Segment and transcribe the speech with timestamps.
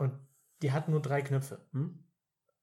[0.00, 0.14] Und
[0.62, 1.60] die hat nur drei Knöpfe.
[1.72, 2.02] Hm?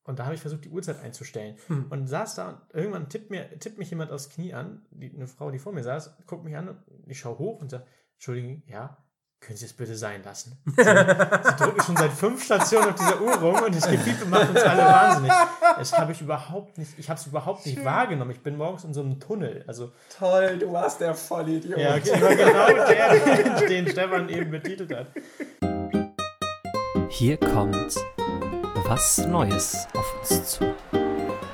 [0.03, 1.57] Und da habe ich versucht, die Uhrzeit einzustellen.
[1.67, 1.85] Hm.
[1.91, 5.27] Und saß da und irgendwann tippt, mir, tippt mich jemand aufs Knie an, die, eine
[5.27, 8.63] Frau, die vor mir saß, guckt mich an und ich schaue hoch und sage, Entschuldigung,
[8.65, 8.97] ja,
[9.39, 10.57] können Sie es bitte sein lassen?
[10.65, 14.49] Sie, Sie drücken schon seit fünf Stationen auf dieser Uhr rum und das Gepiepe macht
[14.49, 15.31] uns alle wahnsinnig.
[15.77, 18.31] Das habe ich überhaupt nicht, ich habe es überhaupt nicht wahrgenommen.
[18.31, 19.63] Ich bin morgens in so einem Tunnel.
[19.67, 21.77] Also, Toll, du warst der Vollidiot.
[21.77, 25.07] ja, war genau der, den Stefan eben betitelt hat.
[27.17, 27.95] Hier kommt
[28.87, 30.75] was Neues auf uns zu.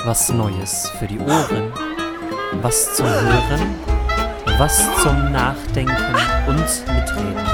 [0.03, 1.71] Was Neues für die Ohren.
[2.61, 3.79] Was zum Hören.
[4.57, 6.15] Was zum Nachdenken
[6.49, 7.47] und Mitreden.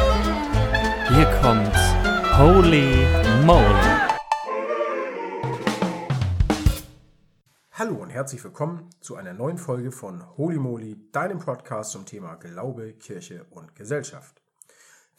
[1.09, 1.75] Hier kommt
[2.35, 3.05] Holy
[3.45, 4.09] Moly.
[7.73, 12.37] Hallo und herzlich willkommen zu einer neuen Folge von Holy Moly, deinem Podcast zum Thema
[12.37, 14.41] Glaube, Kirche und Gesellschaft.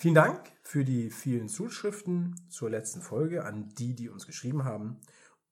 [0.01, 4.99] Vielen Dank für die vielen Zuschriften zur letzten Folge an die, die uns geschrieben haben.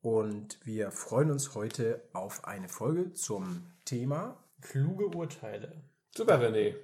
[0.00, 4.42] Und wir freuen uns heute auf eine Folge zum Thema.
[4.62, 5.82] Kluge Urteile.
[6.16, 6.76] Super, René.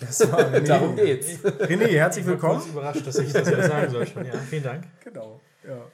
[0.00, 0.60] Das war René.
[0.60, 1.44] Darum geht's.
[1.44, 2.72] René, herzlich Ich war kurz willkommen.
[2.72, 4.24] überrascht, dass ich das jetzt sagen soll schon.
[4.24, 4.86] Ja, vielen Dank.
[5.04, 5.84] Genau, ja.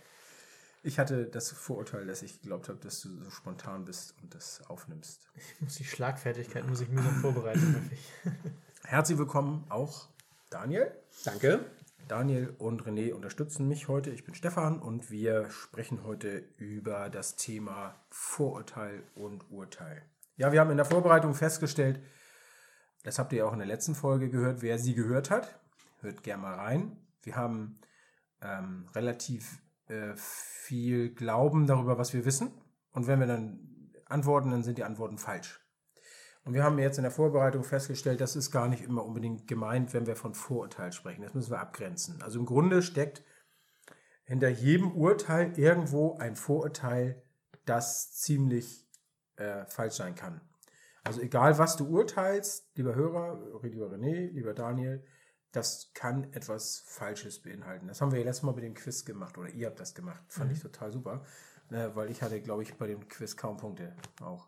[0.84, 4.62] Ich hatte das Vorurteil, dass ich geglaubt habe, dass du so spontan bist und das
[4.68, 5.26] aufnimmst.
[5.34, 8.30] Ich muss die Schlagfertigkeit muss ich mühsam vorbereiten, ich.
[8.84, 10.08] Herzlich willkommen auch
[10.56, 10.90] Daniel.
[11.26, 11.66] Danke.
[12.08, 14.08] Daniel und René unterstützen mich heute.
[14.08, 20.02] Ich bin Stefan und wir sprechen heute über das Thema Vorurteil und Urteil.
[20.36, 22.00] Ja, wir haben in der Vorbereitung festgestellt,
[23.04, 25.60] das habt ihr auch in der letzten Folge gehört, wer sie gehört hat.
[26.00, 26.96] Hört gerne mal rein.
[27.22, 27.78] Wir haben
[28.40, 32.50] ähm, relativ äh, viel Glauben darüber, was wir wissen.
[32.92, 35.60] Und wenn wir dann antworten, dann sind die Antworten falsch.
[36.46, 39.92] Und wir haben jetzt in der Vorbereitung festgestellt, das ist gar nicht immer unbedingt gemeint,
[39.92, 41.22] wenn wir von Vorurteil sprechen.
[41.22, 42.22] Das müssen wir abgrenzen.
[42.22, 43.24] Also im Grunde steckt
[44.22, 47.20] hinter jedem Urteil irgendwo ein Vorurteil,
[47.64, 48.88] das ziemlich
[49.34, 50.40] äh, falsch sein kann.
[51.02, 55.04] Also egal, was du urteilst, lieber Hörer, lieber René, lieber Daniel,
[55.50, 57.88] das kann etwas Falsches beinhalten.
[57.88, 60.22] Das haben wir ja letztes Mal mit dem Quiz gemacht oder ihr habt das gemacht.
[60.28, 61.24] Fand ich total super,
[61.70, 64.46] äh, weil ich hatte, glaube ich, bei dem Quiz kaum Punkte auch.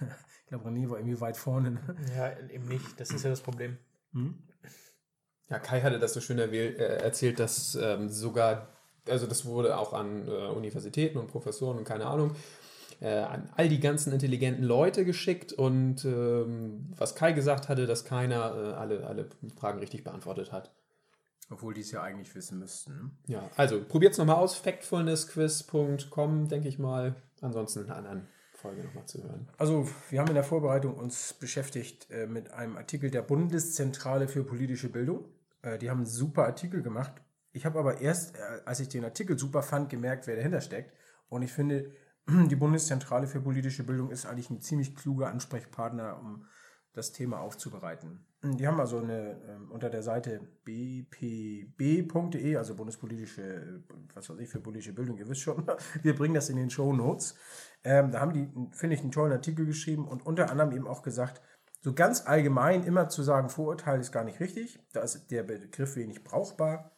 [0.00, 1.72] ich glaube, René war irgendwie weit vorne.
[1.72, 1.96] Ne?
[2.16, 2.98] Ja, eben nicht.
[2.98, 3.78] Das ist ja das Problem.
[5.50, 8.68] Ja, Kai hatte das so schön äh, erzählt, dass ähm, sogar,
[9.08, 12.34] also das wurde auch an äh, Universitäten und Professoren und keine Ahnung,
[13.00, 18.04] äh, an all die ganzen intelligenten Leute geschickt und ähm, was Kai gesagt hatte, dass
[18.04, 20.70] keiner äh, alle, alle Fragen richtig beantwortet hat.
[21.50, 22.92] Obwohl die es ja eigentlich wissen müssten.
[22.92, 23.10] Ne?
[23.26, 27.16] Ja, also probiert's nochmal aus, factfulnessquiz.com, denke ich mal.
[27.40, 29.48] Ansonsten in einer anderen Folge nochmal zu hören.
[29.56, 34.44] Also, wir haben in der Vorbereitung uns beschäftigt äh, mit einem Artikel der Bundeszentrale für
[34.44, 35.26] politische Bildung.
[35.62, 37.12] Äh, die haben einen super Artikel gemacht.
[37.52, 40.92] Ich habe aber erst, äh, als ich den Artikel super fand, gemerkt, wer dahinter steckt.
[41.28, 41.92] Und ich finde,
[42.28, 46.44] die Bundeszentrale für politische Bildung ist eigentlich ein ziemlich kluger Ansprechpartner, um
[46.98, 48.24] das Thema aufzubereiten.
[48.42, 54.48] Die haben also eine, ähm, unter der Seite bpb.de, also Bundespolitische, äh, was weiß ich,
[54.48, 55.66] für politische Bildung, ihr wisst schon,
[56.02, 57.34] wir bringen das in den Show Notes.
[57.82, 61.02] Ähm, da haben die, finde ich, einen tollen Artikel geschrieben und unter anderem eben auch
[61.02, 61.40] gesagt,
[61.80, 65.96] so ganz allgemein immer zu sagen, Vorurteil ist gar nicht richtig, da ist der Begriff
[65.96, 66.92] wenig brauchbar.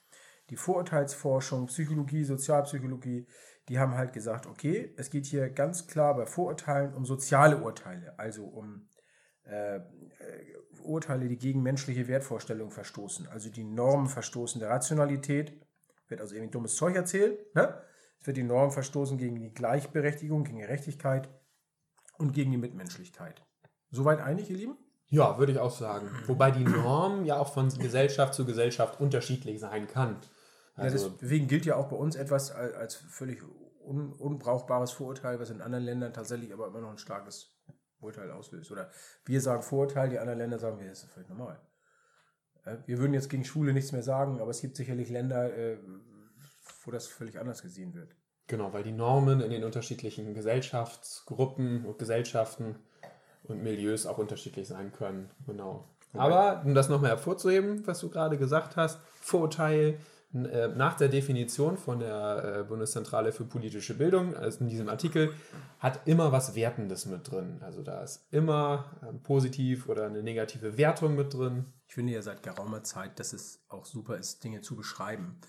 [0.49, 3.27] Die Vorurteilsforschung, Psychologie, Sozialpsychologie,
[3.69, 8.19] die haben halt gesagt, okay, es geht hier ganz klar bei Vorurteilen um soziale Urteile,
[8.19, 8.89] also um
[9.51, 9.81] äh, äh,
[10.83, 15.53] Urteile, die gegen menschliche Wertvorstellungen verstoßen, also die Normen verstoßen der Rationalität,
[16.09, 17.83] wird also irgendwie dummes Zeug erzählt, ne?
[18.21, 21.29] es wird die Norm verstoßen gegen die Gleichberechtigung, gegen Gerechtigkeit
[22.19, 23.43] und gegen die Mitmenschlichkeit.
[23.91, 24.79] Soweit einig, ihr Lieben?
[25.09, 26.09] Ja, würde ich auch sagen.
[26.27, 30.21] Wobei die Norm ja auch von Gesellschaft zu Gesellschaft unterschiedlich sein kann.
[30.77, 33.43] Ja, Also, deswegen gilt ja auch bei uns etwas als, als völlig
[33.85, 37.60] un, unbrauchbares Vorurteil, was in anderen Ländern tatsächlich aber immer noch ein starkes
[38.01, 38.71] Urteil auslöst.
[38.71, 38.91] Oder
[39.25, 41.61] wir sagen Vorurteil, die anderen Länder sagen, das ist völlig normal.
[42.87, 45.79] Wir würden jetzt gegen Schwule nichts mehr sagen, aber es gibt sicherlich Länder, äh,
[46.85, 48.15] wo das völlig anders gesehen wird.
[48.47, 52.77] Genau, weil die Normen in den unterschiedlichen Gesellschaftsgruppen und Gesellschaften
[53.45, 55.31] und Milieus auch unterschiedlich sein können.
[55.47, 55.89] Genau.
[56.15, 59.99] Aber um das nochmal hervorzuheben, was du gerade gesagt hast, Vorurteil
[60.33, 65.35] nach der Definition von der äh, Bundeszentrale für politische Bildung, also in diesem Artikel,
[65.81, 67.59] hat immer was Wertendes mit drin.
[67.63, 71.65] Also da ist immer ähm, positiv oder eine negative Wertung mit drin.
[71.89, 75.41] Ich finde ja seit geraumer Zeit, dass es auch super ist, Dinge zu beschreiben.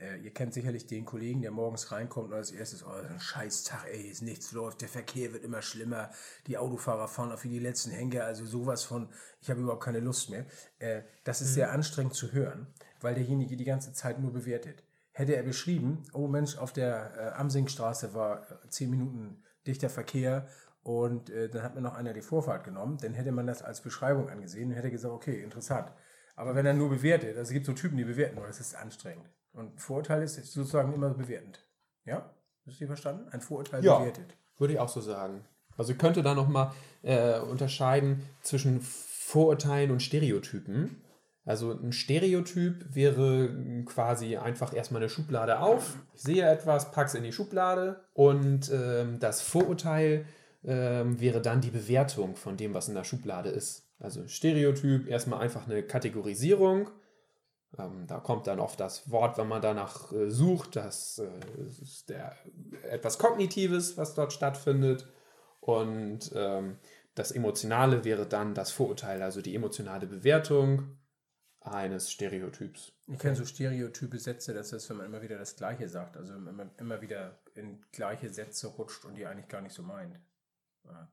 [0.00, 3.86] Äh, ihr kennt sicherlich den Kollegen, der morgens reinkommt und als erstes, oh, ein Scheißtag,
[3.92, 6.10] ey, ist nichts läuft, der Verkehr wird immer schlimmer,
[6.46, 9.10] die Autofahrer fahren auf wie die letzten Henker, also sowas von,
[9.42, 10.46] ich habe überhaupt keine Lust mehr.
[10.78, 12.68] Äh, das ist sehr anstrengend zu hören,
[13.02, 14.82] weil derjenige die ganze Zeit nur bewertet.
[15.12, 20.46] hätte er beschrieben, oh Mensch, auf der äh, Amsingstraße war äh, zehn Minuten dichter Verkehr
[20.82, 23.80] und äh, dann hat mir noch einer die Vorfahrt genommen, dann hätte man das als
[23.82, 25.92] Beschreibung angesehen und hätte gesagt, okay, interessant.
[26.36, 28.74] Aber wenn er nur bewertet, also es gibt so Typen, die bewerten, nur, das ist
[28.74, 29.28] anstrengend.
[29.52, 31.66] Und Vorurteil ist sozusagen immer bewertend.
[32.04, 32.30] Ja?
[32.66, 33.28] Hast du verstanden?
[33.30, 33.98] Ein Vorurteil Ja.
[33.98, 34.36] bewertet.
[34.58, 35.44] Würde ich auch so sagen.
[35.76, 36.72] Also ich könnte da nochmal
[37.02, 41.02] äh, unterscheiden zwischen Vorurteilen und Stereotypen.
[41.50, 43.52] Also ein Stereotyp wäre
[43.84, 45.96] quasi einfach erstmal eine Schublade auf.
[46.14, 50.26] Ich sehe etwas, pack's in die Schublade und ähm, das Vorurteil
[50.62, 53.82] ähm, wäre dann die Bewertung von dem, was in der Schublade ist.
[53.98, 56.88] Also Stereotyp, erstmal einfach eine Kategorisierung.
[57.76, 62.10] Ähm, da kommt dann oft das Wort, wenn man danach äh, sucht, das äh, ist
[62.10, 62.36] der,
[62.88, 65.08] etwas Kognitives, was dort stattfindet.
[65.58, 66.76] Und ähm,
[67.16, 70.99] das Emotionale wäre dann das Vorurteil, also die emotionale Bewertung
[71.60, 72.92] eines Stereotyps.
[73.06, 76.34] Ich kenne so stereotype Sätze, das ist, wenn man immer wieder das Gleiche sagt, also
[76.34, 80.18] wenn man immer wieder in gleiche Sätze rutscht und die eigentlich gar nicht so meint.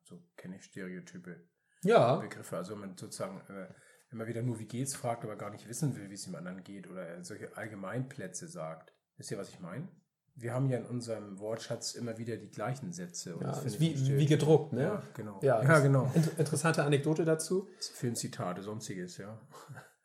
[0.03, 1.35] So kenne ich stereotype
[1.83, 2.57] Ja, Begriffe.
[2.57, 3.67] Also wenn man sozusagen äh,
[4.09, 6.63] immer wieder nur wie geht's fragt, aber gar nicht wissen will, wie es dem anderen
[6.63, 8.93] geht oder äh, solche Allgemeinplätze sagt.
[9.17, 9.87] Wisst ihr, was ich meine?
[10.35, 13.35] Wir haben ja in unserem Wortschatz immer wieder die gleichen Sätze.
[13.35, 14.83] Und ja das ist wie, wie gedruckt, ne?
[14.83, 15.39] Ja, genau.
[15.41, 16.11] Ja, ja das- genau.
[16.13, 17.67] Inter interessante Anekdote dazu.
[17.79, 19.41] Filmzitate, sonstiges, ja.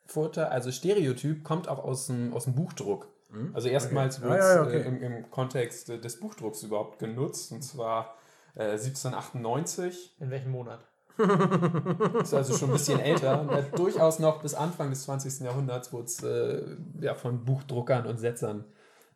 [0.05, 3.07] Vorurteil, also Stereotyp kommt auch aus dem, aus dem Buchdruck.
[3.53, 4.29] Also erstmals Okay.
[4.29, 4.81] wird es Ah, ja, ja, okay.
[4.81, 8.15] äh, im, im Kontext äh, des Buchdrucks überhaupt genutzt, und zwar
[8.55, 10.17] äh, 1798.
[10.19, 10.85] In welchem Monat?
[12.21, 13.41] Ist also schon ein bisschen älter.
[13.41, 15.39] Und hat durchaus noch bis Anfang des 20.
[15.41, 16.61] Jahrhunderts wurde es äh,
[17.01, 18.65] ja, von Buchdruckern und Setzern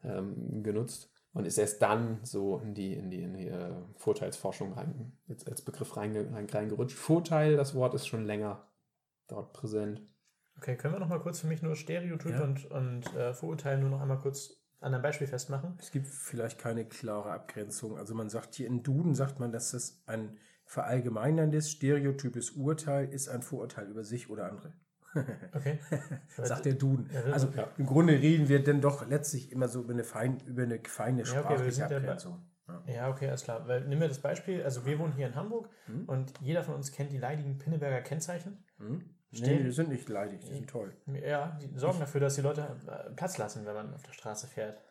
[0.04, 4.74] ähm, genutzt und ist erst dann so in die, in die, in die äh, Vorteilsforschung
[4.74, 6.98] rein, jetzt als Begriff reinge, rein, reingerutscht.
[6.98, 8.64] Vorteil, das Wort ist schon länger
[9.28, 10.02] dort präsent.
[10.58, 12.44] Okay, können wir noch mal kurz für mich nur Stereotyp Ja.
[12.44, 15.78] und, und äh, Vorurteil nur noch einmal kurz an einem Beispiel festmachen?
[15.80, 17.98] Es gibt vielleicht keine klare Abgrenzung.
[17.98, 23.30] Also man sagt hier in Duden, sagt man, dass das ein verallgemeinerndes, stereotypes Urteil ist
[23.30, 24.74] ein Vorurteil über sich oder andere.
[25.54, 25.80] Okay.
[26.44, 27.10] Sagt der Duden.
[27.32, 27.68] Also ja.
[27.78, 31.22] im Grunde reden wir denn doch letztlich immer so über eine, fein, über eine feine
[31.22, 32.46] okay, sprachliche ja bei- Abgrenzung.
[32.86, 33.10] Ja.
[33.10, 33.68] Okay, alles klar.
[33.68, 35.70] Weil, nimm mir das Beispiel, also wir wohnen hier in Hamburg
[36.06, 38.64] und jeder von uns kennt die leidigen Pinneberger Kennzeichen.
[38.78, 39.10] Hm?
[39.32, 40.96] Nee, Stehen- die sind nicht leidig, die sind toll.
[41.08, 44.48] Ja, die sorgen dafür, dass die Leute äh, Platz lassen, wenn man auf der Straße
[44.48, 44.82] fährt.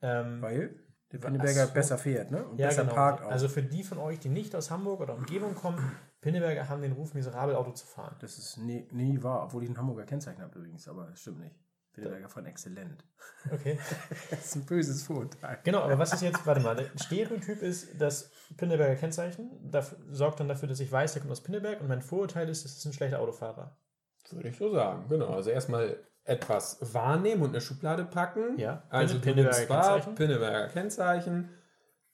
[0.00, 0.80] Ähm, Weil
[1.12, 1.74] der Pinneberger so.
[1.74, 2.44] besser fährt, ne?
[2.46, 2.94] Und ja, besser genau.
[2.94, 3.30] parkt auch.
[3.30, 5.78] Also für die von euch, die nicht aus Hamburg oder Umgebung kommen,
[6.20, 8.16] Pinneberger haben den Ruf, miserabel Auto zu fahren.
[8.20, 11.40] das ist nie, nie wahr, obwohl ich ein Hamburger Kennzeichen habe übrigens, aber das stimmt
[11.40, 11.54] nicht.
[11.94, 13.04] Pinneberger von exzellent.
[13.52, 13.78] Okay.
[14.30, 15.58] Das ist ein böses Vorurteil.
[15.64, 20.40] Genau, aber was ist jetzt, warte mal, der Stereotyp ist das Pinneberger Kennzeichen, das sorgt
[20.40, 22.84] dann dafür, dass ich weiß, der kommt aus Pinneberg und mein Vorurteil ist, das ist
[22.84, 23.76] ein schlechter Autofahrer.
[24.30, 25.28] Würde ich so sagen, genau.
[25.34, 28.58] Also erstmal etwas wahrnehmen und eine Schublade packen.
[28.58, 30.14] Ja, Also Pinneberger Kennzeichen.
[30.14, 31.50] Pinneberger Kennzeichen.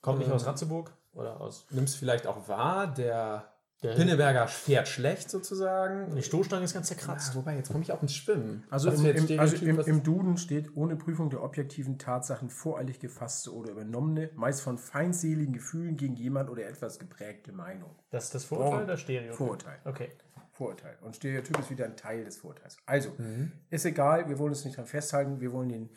[0.03, 3.50] Kommt nicht Ähm, aus Ratzeburg oder aus Nimmst vielleicht auch wahr, der
[3.83, 6.15] der Pinneberger fährt schlecht sozusagen.
[6.15, 7.35] Die Stoßstange ist ganz zerkratzt.
[7.35, 8.65] wobei, jetzt komme ich auch ins Schwimmen.
[8.71, 13.55] Also, im, im, also im, im Duden steht, ohne Prüfung der objektiven Tatsachen voreilig gefasste
[13.55, 17.91] oder übernommene, meist von feindseligen Gefühlen gegen jemand oder etwas geprägte Meinung.
[18.11, 19.35] Das ist das Vorurteil Vor- oder Stereotyp?
[19.37, 19.79] Vorurteil.
[19.85, 20.11] Okay.
[20.53, 20.99] Vorurteil.
[21.01, 22.77] Und Stereotyp ist wieder ein Teil des Vorurteils.
[22.85, 23.53] Also, Mhm.
[23.71, 25.89] ist egal, wir wollen uns nicht dran festhalten, wir wollen den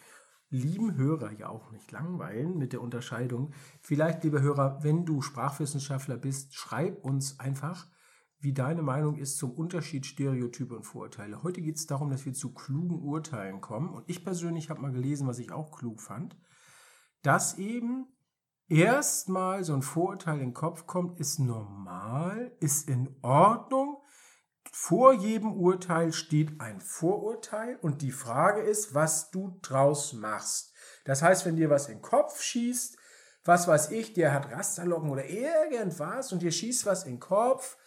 [0.53, 3.51] lieben Hörer ja auch nicht langweilen mit der Unterscheidung.
[3.81, 7.87] Vielleicht, lieber Hörer, wenn du Sprachwissenschaftler bist, schreib uns einfach,
[8.39, 11.43] wie deine Meinung ist zum Unterschied Stereotype und Vorurteile.
[11.43, 13.89] Heute geht es darum, dass wir zu klugen Urteilen kommen.
[13.89, 16.37] Und ich persönlich habe mal gelesen, was ich auch klug fand,
[17.21, 18.05] dass eben
[18.67, 24.02] erstmal so ein Vorurteil in den Kopf kommt, ist normal, ist in Ordnung.
[24.75, 30.73] Vor jedem Urteil steht ein Vorurteil und die Frage ist, was du draus machst.
[31.05, 32.97] Das heißt, wenn dir was in den Kopf schießt,
[33.45, 37.77] was weiß ich, der hat Rasterlocken oder irgendwas und dir schießt was in den Kopf,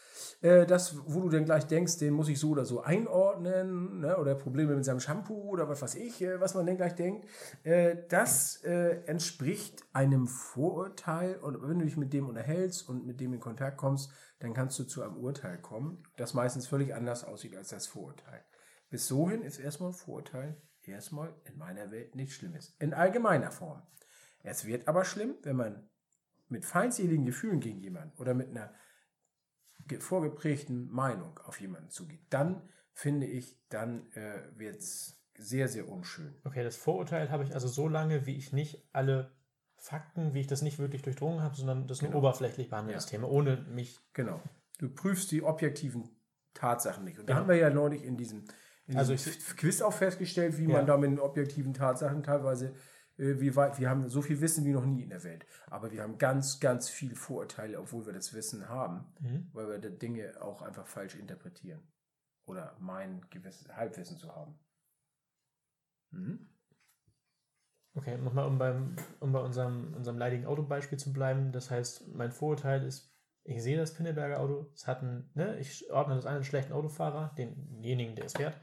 [0.42, 4.16] äh, das, wo du dann gleich denkst, den muss ich so oder so einordnen, ne,
[4.18, 7.26] oder Probleme mit seinem Shampoo oder was weiß ich, äh, was man dann gleich denkt,
[7.64, 13.34] äh, das entspricht einem Vorurteil und wenn du dich mit dem unterhältst und mit dem
[13.34, 17.56] in Kontakt kommst, dann kannst du zu einem Urteil kommen, das meistens völlig anders aussieht
[17.56, 18.44] als das Vorurteil.
[18.90, 22.76] Bis sohin ist erstmal ein Vorurteil erstmal in meiner Welt nichts Schlimmes.
[22.78, 23.82] In allgemeiner Form.
[24.42, 25.90] Es wird aber schlimm, wenn man
[26.48, 28.72] mit feindseligen Gefühlen gegen jemanden oder mit einer
[29.86, 32.24] ge- vorgeprägten Meinung auf jemanden zugeht.
[32.30, 36.40] Dann finde ich, dann äh, wird es sehr, sehr unschön.
[36.44, 39.34] Okay, das Vorurteil habe ich also so lange, wie ich nicht alle
[39.76, 42.98] Fakten, wie ich das nicht wirklich durchdrungen habe, sondern das nur oberflächlich behandle, Ja.
[43.00, 43.98] Thema, ohne mich.
[44.14, 44.40] Genau.
[44.78, 46.08] Du prüfst die objektiven
[46.54, 47.18] Tatsachen nicht.
[47.18, 47.40] Und da Genau.
[47.42, 48.44] haben wir ja neulich in diesem,
[48.86, 50.68] in Also diesem ich- Quiz auch festgestellt, wie Ja.
[50.78, 52.74] man da mit den objektiven Tatsachen teilweise
[53.18, 55.46] äh, wie weit, wir haben so viel Wissen wie noch nie in der Welt.
[55.68, 59.06] Aber wir haben ganz, ganz viel Vorurteile, obwohl wir das Wissen haben,
[59.54, 61.80] weil wir Dinge auch einfach falsch interpretieren.
[62.44, 64.58] Oder meinen, gewisses Halbwissen zu haben.
[66.10, 66.46] Mhm.
[67.96, 71.50] Okay, nochmal, um, beim, um bei unserem, unserem leidigen Autobeispiel zu bleiben.
[71.50, 73.10] Das heißt, mein Vorurteil ist,
[73.42, 77.34] ich sehe das Pinneberger Auto, es hat einen, ne, ich ordne das einen schlechten Autofahrer,
[77.38, 78.60] denjenigen, der es fährt.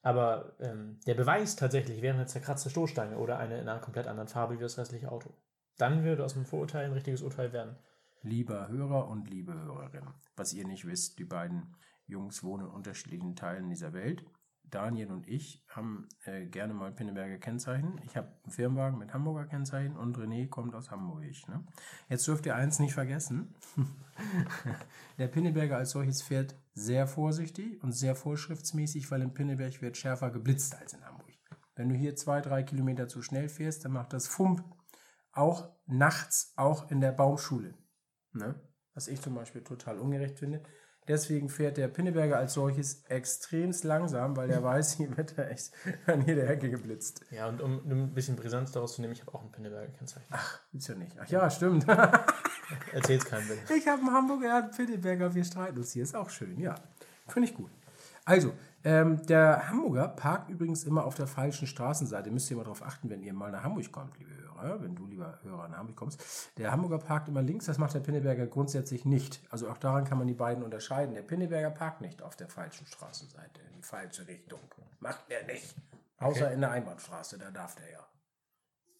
[0.00, 4.28] Aber ähm, der Beweis tatsächlich wäre eine zerkratzte Stoßstange oder eine in einer komplett anderen
[4.28, 5.34] Farbe wie das restliche Auto.
[5.76, 7.76] Dann würde aus dem Vorurteil ein richtiges Urteil werden.
[8.22, 11.74] Lieber Hörer und liebe Hörerin, was ihr nicht wisst, die beiden
[12.06, 14.24] Jungs wohnen in unterschiedlichen Teilen dieser Welt.
[14.74, 18.00] Daniel und ich haben äh, gerne mal Pinneberger Kennzeichen.
[18.04, 21.22] Ich habe einen Firmenwagen mit Hamburger Kennzeichen und René kommt aus Hamburg.
[21.48, 21.64] Ne?
[22.08, 23.54] Jetzt dürft ihr eins nicht vergessen.
[25.18, 30.30] Der Pinneberger als solches fährt sehr vorsichtig und sehr vorschriftsmäßig, weil in Pinneberg wird schärfer
[30.30, 31.24] geblitzt als in Hamburg.
[31.76, 34.64] Wenn du hier zwei, drei Kilometer zu schnell fährst, dann macht das Fump.
[35.32, 37.74] Auch nachts, auch in der Baumschule.
[38.32, 38.54] Ne?
[38.92, 40.62] Was ich zum Beispiel total ungerecht finde.
[41.06, 45.72] Deswegen fährt der Pinneberger als solches extremst langsam, weil er weiß, hier wird er echt
[46.06, 47.20] an jeder Ecke geblitzt.
[47.30, 50.26] Ja, und um ein bisschen Brisanz daraus zu nehmen, ich habe auch ein Pinneberger Kennzeichen.
[50.30, 51.14] Ach, gibt's ja nicht.
[51.20, 51.86] Ach ja, stimmt.
[52.92, 53.74] Erzähl's keinem bitte.
[53.74, 56.02] Ich habe einen Hamburger, er hat einen Pinneberger, wir streiten uns hier.
[56.02, 56.74] Ist auch schön, ja.
[57.28, 57.70] Finde ich gut.
[58.24, 62.30] Also, ähm, der Hamburger parkt übrigens immer auf der falschen Straßenseite.
[62.30, 64.30] Müsst ihr mal darauf achten, wenn ihr mal nach Hamburg kommt, liebe
[64.62, 66.22] Hörer, wenn du, lieber Hörer, nach Hamburg kommst.
[66.58, 69.40] Der Hamburger parkt immer links, das macht der Pinneberger grundsätzlich nicht.
[69.50, 71.14] Also auch daran kann man die beiden unterscheiden.
[71.14, 74.60] Der Pinneberger parkt nicht auf der falschen Straßenseite, in die falsche Richtung.
[75.00, 75.74] Macht er nicht.
[76.18, 78.06] Außer in der Einbahnstraße, da darf der ja.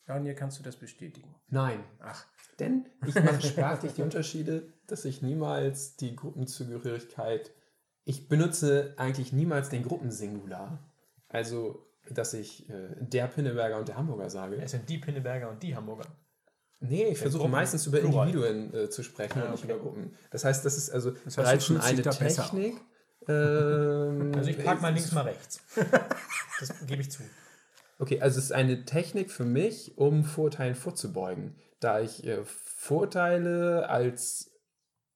[0.06, 1.34] Daniel, kannst du das bestätigen?
[1.49, 1.82] Nein.
[2.00, 2.26] Ach,
[2.58, 7.52] Denn ich mache sprachlich die Unterschiede, dass ich niemals die Gruppenzugehörigkeit,
[8.04, 10.78] ich benutze eigentlich niemals den Gruppensingular.
[11.28, 14.56] Also, dass ich äh, der Pinneberger und der Hamburger sage.
[14.61, 16.06] Es sind die Pinneberger und die Hamburger.
[16.80, 18.28] Nee, ich versuche Gruppen- meistens über Plural.
[18.28, 20.14] Individuen äh, zu sprechen und nicht über Gruppen.
[20.30, 22.75] Das heißt, das ist also heißt, bereits du schon eine dich da besser Technik.
[23.26, 25.61] Ähm, Also ich park mal links, mal rechts.
[26.61, 27.23] Das gebe ich zu.
[27.99, 31.56] Okay, also es ist eine Technik für mich, um Vorurteilen vorzubeugen.
[31.80, 34.50] Da ich äh, Vorurteile als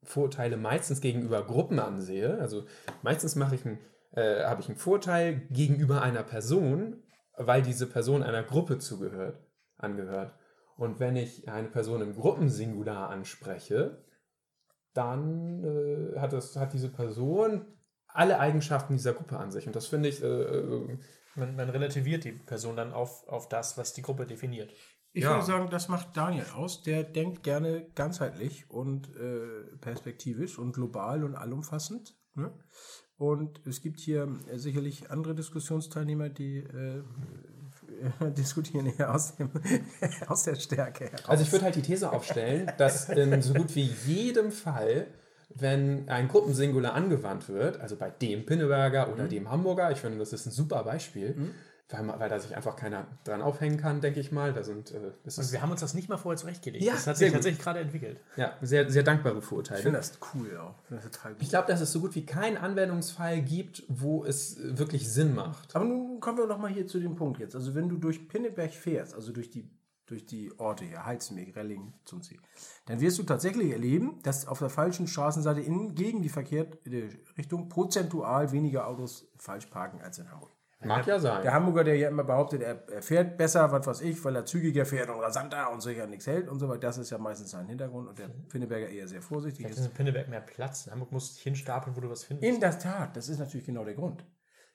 [0.04, 2.38] Vorurteile meistens gegenüber Gruppen ansehe.
[2.38, 2.64] Also
[3.02, 3.78] meistens mache ich ein,
[4.12, 7.02] äh, habe ich einen Vorteil gegenüber einer Person,
[7.36, 9.38] weil diese Person einer Gruppe zugehört,
[9.76, 10.34] angehört.
[10.76, 14.04] Und wenn ich eine Person im Gruppensingular anspreche,
[14.94, 17.66] dann äh, hat, das, hat diese Person
[18.06, 19.66] alle Eigenschaften dieser Gruppe an sich.
[19.66, 20.98] Und das finde ich äh, äh,
[21.36, 24.72] Man, man relativiert die Person dann auf, auf das, was die Gruppe definiert.
[25.12, 25.30] Ich Ja.
[25.30, 26.82] würde sagen, das macht Daniel aus.
[26.82, 32.16] Der denkt gerne ganzheitlich und äh, perspektivisch und global und allumfassend.
[32.34, 32.52] Ne?
[33.18, 37.02] Und es gibt hier äh, sicherlich andere Diskussionsteilnehmer, die äh,
[38.36, 39.50] diskutieren eher aus, dem,
[40.28, 41.28] aus der Stärke heraus.
[41.28, 45.08] Also ich würde halt die These aufstellen, dass in so gut wie jedem Fall,
[45.54, 50.32] wenn ein Gruppensingular angewandt wird, also bei dem Pinneberger oder dem Hamburger, ich finde, das
[50.32, 51.34] ist ein super Beispiel,
[51.90, 54.52] weil, weil da sich einfach keiner dran aufhängen kann, denke ich mal.
[54.52, 56.84] Da sind, äh, das Also ist wir haben uns das nicht mal vorher zurechtgelegt.
[56.84, 57.36] Ja, das hat sich gut.
[57.36, 58.20] tatsächlich gerade entwickelt.
[58.36, 59.92] ja, sehr, sehr dankbare ich finde Vorurteile.
[59.92, 60.74] das cool auch.
[60.90, 61.42] Ich total gut.
[61.42, 65.74] Ich glaube, dass es so gut wie keinen Anwendungsfall gibt, wo es wirklich Sinn macht.
[65.74, 67.54] Aber nun kommen wir noch mal hier zu dem Punkt jetzt.
[67.54, 69.70] Also wenn du durch Pinneberg fährst, also durch die,
[70.04, 72.38] durch die Orte hier, Heizenweg, Relling, zum See,
[72.84, 76.78] dann wirst du tatsächlich erleben, dass auf der falschen Straßenseite in, gegen die verkehrte
[77.38, 80.50] Richtung prozentual weniger Autos falsch parken als in Hamburg.
[80.80, 81.42] Mag ja sein.
[81.42, 84.44] Der Hamburger, der ja immer behauptet, er, er fährt besser, was weiß ich, weil er
[84.44, 87.50] zügiger fährt und rasanter und sicher nichts hält und so weiter, das ist ja meistens
[87.50, 89.86] sein Hintergrund und der Pinneberger eher sehr vorsichtig Vielleicht ist.
[89.86, 90.86] in Pinneberg mehr Platz.
[90.86, 92.48] In Hamburg musst du dich hinstapeln, wo du was findest.
[92.48, 94.24] In der Tat, das ist natürlich genau der Grund.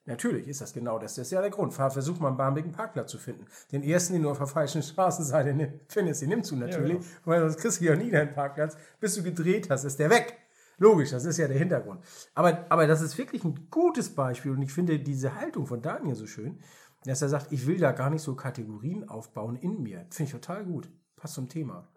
[0.06, 1.16] Natürlich ist das genau das.
[1.16, 1.74] Das ist ja der Grund.
[1.74, 3.46] Versuch mal einen barmigen Parkplatz zu finden.
[3.72, 7.10] Den ersten, den du auf der falschen Straßenseite findest, den nimmst du natürlich, genau.
[7.24, 8.76] weil sonst kriegst du ja nie deinen Parkplatz.
[9.00, 10.43] Bis du gedreht hast, ist der weg.
[10.78, 12.04] Logisch, das ist ja der Hintergrund.
[12.34, 16.16] Aber, aber das ist wirklich ein gutes Beispiel und ich finde diese Haltung von Daniel
[16.16, 16.60] so schön,
[17.06, 20.06] dass er sagt, ich will da gar nicht so Kategorien aufbauen in mir.
[20.10, 20.90] Finde ich total gut.
[21.16, 21.88] Passt zum Thema.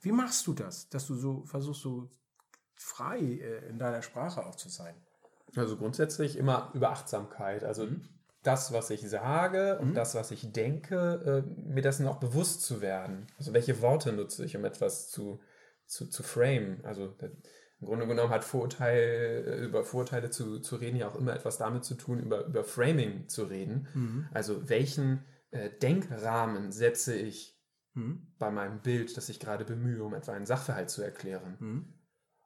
[0.00, 2.10] Wie machst du das, dass du so versuchst, so
[2.74, 4.94] frei äh, in deiner Sprache auch zu sein?
[5.56, 7.64] Also grundsätzlich immer über Achtsamkeit.
[7.64, 7.86] Also
[8.42, 12.80] das, was ich sage und das, was ich denke, äh, mir dessen auch bewusst zu
[12.80, 13.26] werden.
[13.38, 15.40] Also welche Worte nutze ich, um etwas zu,
[15.86, 16.80] zu, zu frame.
[16.82, 17.14] Also
[17.84, 21.58] im Grunde genommen hat Vorurteil, äh, über Vorurteile zu, zu reden ja auch immer etwas
[21.58, 23.88] damit zu tun, über, über Framing zu reden.
[24.32, 27.52] Also welchen äh, Denkrahmen setze ich
[28.40, 31.56] bei meinem Bild, das ich gerade bemühe, um etwa einen Sachverhalt zu erklären.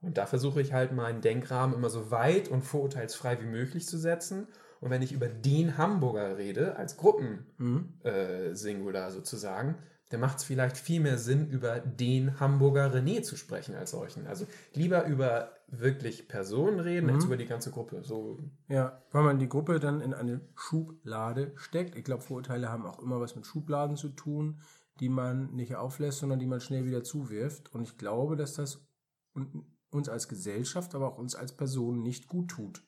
[0.02, 3.96] Und da versuche ich halt meinen Denkrahmen immer so weit und vorurteilsfrei wie möglich zu
[3.96, 4.48] setzen.
[4.80, 9.76] Und wenn ich über den Hamburger rede, als Gruppensingular äh, Singular sozusagen,
[10.10, 14.26] dann macht es vielleicht viel mehr Sinn, über den Hamburger René zu sprechen als solchen.
[14.26, 18.02] Also lieber über wirklich Personen reden, als über die ganze Gruppe.
[18.02, 18.38] So,
[18.68, 21.94] Ja, weil man die Gruppe dann in eine Schublade steckt.
[21.94, 24.60] Ich glaube, Vorurteile haben auch immer was mit Schubladen zu tun,
[25.00, 27.72] die man nicht auflässt, sondern die man schnell wieder zuwirft.
[27.74, 28.86] Und ich glaube, dass das
[29.34, 32.82] un- uns als Gesellschaft, aber auch uns als Personen nicht gut tut.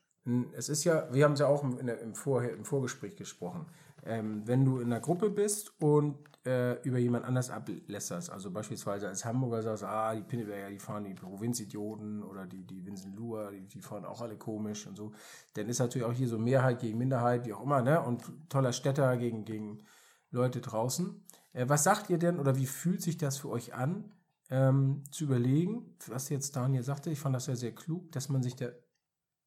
[0.53, 3.67] Es ist ja, wir haben es ja auch im, Vorher, im Vorgespräch gesprochen.
[4.05, 9.09] Ähm, wenn du in einer Gruppe bist und äh, über jemand anders ablässerst, also beispielsweise
[9.09, 13.67] als Hamburger sagst, ah, die Pinneberger, die fahren die Provinzidioten oder die, die Winsenluher, die,
[13.67, 15.13] die fahren auch alle komisch und so,
[15.55, 18.01] dann ist natürlich auch hier so Mehrheit gegen Minderheit, wie auch immer, ne?
[18.01, 19.85] Und toller Städter gegen, gegen
[20.31, 21.23] Leute draußen.
[21.53, 24.11] Äh, was sagt ihr denn oder wie fühlt sich das für euch an,
[24.51, 28.43] ähm, zu überlegen, was jetzt Daniel sagte, ich fand das ja sehr klug, dass man
[28.43, 28.71] sich da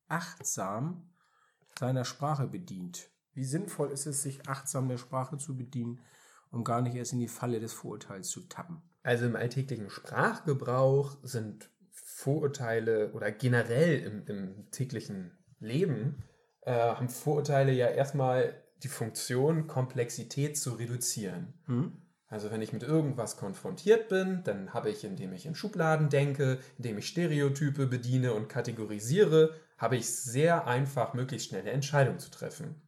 [0.07, 1.09] achtsam
[1.77, 3.09] seiner Sprache bedient.
[3.33, 6.00] Wie sinnvoll ist es, sich achtsam der Sprache zu bedienen,
[6.53, 8.81] um gar nicht erst in die Falle des Vorurteils zu tappen?
[9.01, 16.24] Also im alltäglichen Sprachgebrauch sind Vorurteile oder generell im, im täglichen Leben
[16.62, 21.53] äh, haben Vorurteile ja erstmal die Funktion, Komplexität zu reduzieren.
[22.27, 26.60] Also wenn ich mit irgendwas konfrontiert bin, dann habe ich, indem ich in Schubladen denke,
[26.77, 32.81] indem ich Stereotype bediene und kategorisiere, habe ich sehr einfach, möglichst schnelle Entscheidungen zu treffen.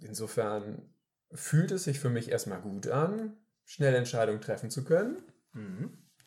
[0.00, 0.82] Insofern
[1.32, 5.22] fühlt es sich für mich erstmal gut an, schnell Entscheidungen treffen zu können.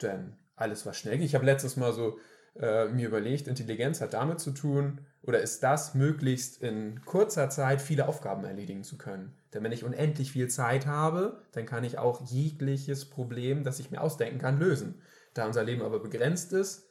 [0.02, 1.26] Denn alles, was schnell geht.
[1.26, 2.20] Ich habe letztes Mal so
[2.56, 7.82] äh, mir überlegt, Intelligenz hat damit zu tun, oder ist das möglichst in kurzer Zeit
[7.82, 9.34] viele Aufgaben erledigen zu können.
[9.54, 13.90] Denn wenn ich unendlich viel Zeit habe, dann kann ich auch jegliches Problem, das ich
[13.90, 15.02] mir ausdenken kann, lösen.
[15.34, 16.88] Da unser Leben aber begrenzt ist,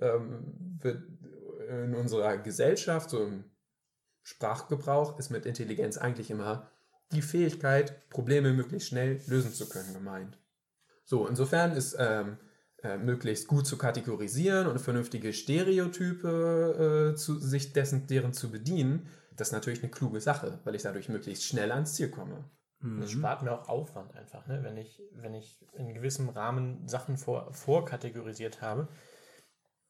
[0.00, 1.02] ähm, wird
[1.68, 3.44] in unserer Gesellschaft, so im
[4.22, 6.70] Sprachgebrauch, ist mit Intelligenz eigentlich immer
[7.12, 10.38] die Fähigkeit, Probleme möglichst schnell lösen zu können, gemeint.
[11.04, 12.36] So, insofern ist ähm,
[12.82, 19.08] äh, möglichst gut zu kategorisieren und vernünftige Stereotype äh, zu, sich dessen, deren zu bedienen,
[19.36, 22.44] das ist natürlich eine kluge Sache, weil ich dadurch möglichst schnell ans Ziel komme.
[22.80, 24.62] Das spart mir auch Aufwand einfach, ne?
[24.62, 28.86] wenn, ich, wenn ich in gewissem Rahmen Sachen vor, vorkategorisiert habe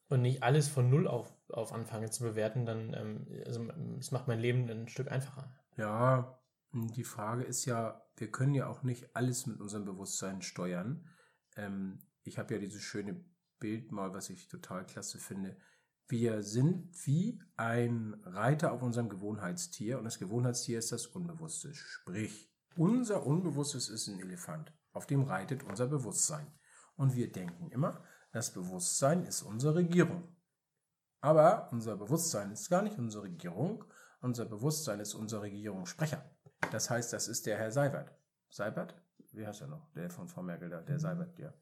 [0.09, 4.27] und nicht alles von Null auf, auf anfange zu bewerten, dann ähm, also, es macht
[4.27, 5.53] mein Leben ein Stück einfacher.
[5.77, 6.38] Ja,
[6.73, 11.09] die Frage ist ja, wir können ja auch nicht alles mit unserem Bewusstsein steuern.
[11.57, 13.25] Ähm, ich habe ja dieses schöne
[13.59, 15.57] Bild mal, was ich total klasse finde.
[16.09, 21.75] Wir sind wie ein Reiter auf unserem Gewohnheitstier und das Gewohnheitstier ist das Unbewusste.
[21.75, 24.73] Sprich, unser Unbewusstes ist ein Elefant.
[24.93, 26.47] Auf dem reitet unser Bewusstsein.
[26.97, 28.03] Und wir denken immer,
[28.33, 30.37] das Bewusstsein ist unsere Regierung.
[31.21, 33.85] Aber unser Bewusstsein ist gar nicht unsere Regierung.
[34.21, 36.25] Unser Bewusstsein ist unser Regierungssprecher.
[36.71, 38.13] Das heißt, das ist der Herr Seibert.
[38.51, 38.95] Seibert?
[39.33, 39.91] Wie heißt er noch?
[39.95, 41.53] Der von Frau Merkel da, der Seibert, ja.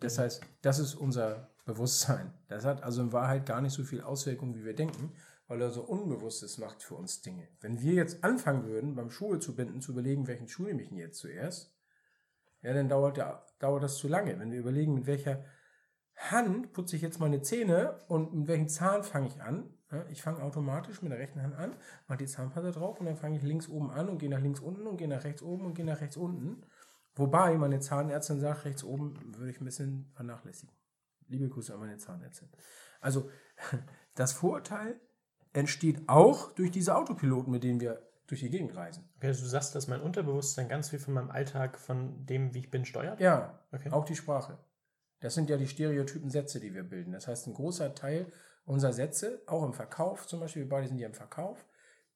[0.00, 2.32] Das heißt, das ist unser Bewusstsein.
[2.48, 5.12] Das hat also in Wahrheit gar nicht so viel Auswirkung, wie wir denken,
[5.46, 7.48] weil er so Unbewusstes macht für uns Dinge.
[7.60, 10.88] Wenn wir jetzt anfangen würden, beim Schuhe zu binden, zu überlegen, welchen Schuh nehme ich
[10.88, 11.72] denn jetzt zuerst,
[12.62, 14.38] ja, dann dauert, der, dauert das zu lange.
[14.38, 15.44] Wenn wir überlegen, mit welcher
[16.16, 19.74] Hand putze ich jetzt meine Zähne und mit welchem Zahn fange ich an,
[20.10, 21.76] ich fange automatisch mit der rechten Hand an,
[22.08, 24.60] mache die Zahnpasta drauf und dann fange ich links oben an und gehe nach links
[24.60, 26.62] unten und gehe nach rechts oben und gehe nach rechts unten.
[27.14, 30.74] Wobei meine Zahnärztin sagt, rechts oben würde ich ein bisschen vernachlässigen.
[31.28, 32.48] Liebe Grüße an meine Zahnärztin.
[33.00, 33.30] Also
[34.14, 35.00] das Vorurteil
[35.52, 39.08] entsteht auch durch diese Autopiloten, mit denen wir durch die Gegend reisen.
[39.16, 42.60] Okay, also du sagst, dass mein Unterbewusstsein ganz viel von meinem Alltag, von dem, wie
[42.60, 43.20] ich bin, steuert?
[43.20, 43.90] Ja, Okay.
[43.90, 44.58] auch die Sprache.
[45.20, 47.12] Das sind ja die stereotypen Sätze, die wir bilden.
[47.12, 48.32] Das heißt, ein großer Teil
[48.64, 51.64] unserer Sätze, auch im Verkauf zum Beispiel, wir beide sind ja im Verkauf,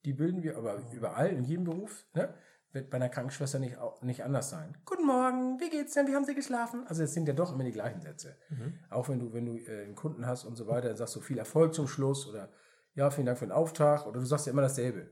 [0.04, 2.34] die bilden wir aber überall, in jedem Beruf, ne?
[2.72, 4.76] wird bei einer Krankenschwester nicht, nicht anders sein.
[4.84, 6.06] Guten Morgen, wie geht's denn?
[6.06, 6.86] Wie haben Sie geschlafen?
[6.86, 8.36] Also es sind ja doch immer die gleichen Sätze.
[8.90, 11.20] Auch wenn du, wenn du äh, einen Kunden hast und so weiter, dann sagst du
[11.20, 12.50] viel Erfolg zum Schluss oder
[12.94, 15.10] ja, vielen Dank für den Auftrag oder du sagst ja immer dasselbe.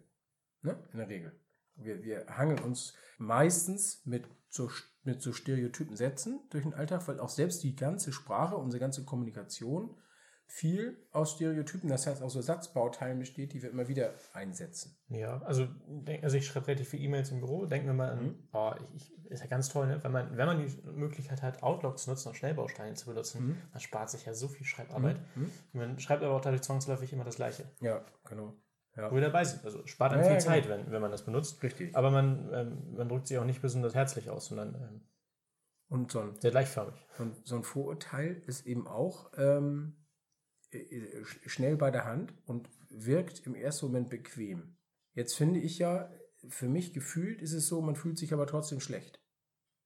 [0.62, 0.76] Ne?
[0.92, 1.32] In der Regel.
[1.76, 4.70] Wir, wir hangeln uns meistens mit so,
[5.02, 9.04] mit so stereotypen Sätzen durch den Alltag, weil auch selbst die ganze Sprache, unsere ganze
[9.04, 9.96] Kommunikation
[10.46, 14.96] viel aus Stereotypen, das heißt aus so Satzbauteilen besteht, die wir immer wieder einsetzen.
[15.08, 15.66] Ja, also,
[16.22, 19.40] also ich schreibe relativ viele E-Mails im Büro, denken wir mal an, oh, ich, ist
[19.40, 20.04] ja ganz toll, ne?
[20.04, 23.80] wenn, man, wenn man die Möglichkeit hat, Outlook zu nutzen und Schnellbausteine zu benutzen, dann
[23.80, 25.16] spart sich ja so viel Schreibarbeit.
[25.72, 27.64] Man schreibt aber auch dadurch zwangsläufig immer das Gleiche.
[27.80, 28.54] Ja, genau.
[28.96, 29.10] Ja.
[29.10, 29.64] Wo wir dabei sind.
[29.64, 31.60] Also spart dann Ja, viel ja, Zeit, wenn, wenn man das benutzt.
[31.62, 31.96] Richtig.
[31.96, 35.08] Aber man, ähm, man drückt sich auch nicht besonders herzlich aus, sondern ähm,
[35.88, 36.94] Und so ein, sehr gleichförmig.
[37.16, 40.03] so ein, so ein Vorurteil ist eben auch ähm, äh, äh,
[41.46, 44.76] schnell bei der Hand und wirkt im ersten Moment bequem.
[45.14, 46.10] Jetzt finde ich ja,
[46.48, 49.20] für mich gefühlt ist es so, man fühlt sich aber trotzdem schlecht.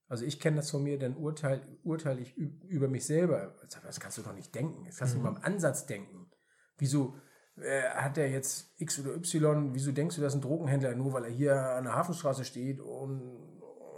[0.09, 3.55] Also ich kenne das von mir, dann urteile urteil ich über mich selber.
[3.83, 4.85] Das kannst du doch nicht denken.
[4.87, 6.31] Das kannst du mal im Ansatz denken.
[6.79, 7.16] Wieso
[7.57, 11.12] äh, hat er jetzt X oder Y, wieso denkst du, das ist ein Drogenhändler, nur
[11.12, 13.20] weil er hier an der Hafenstraße steht und,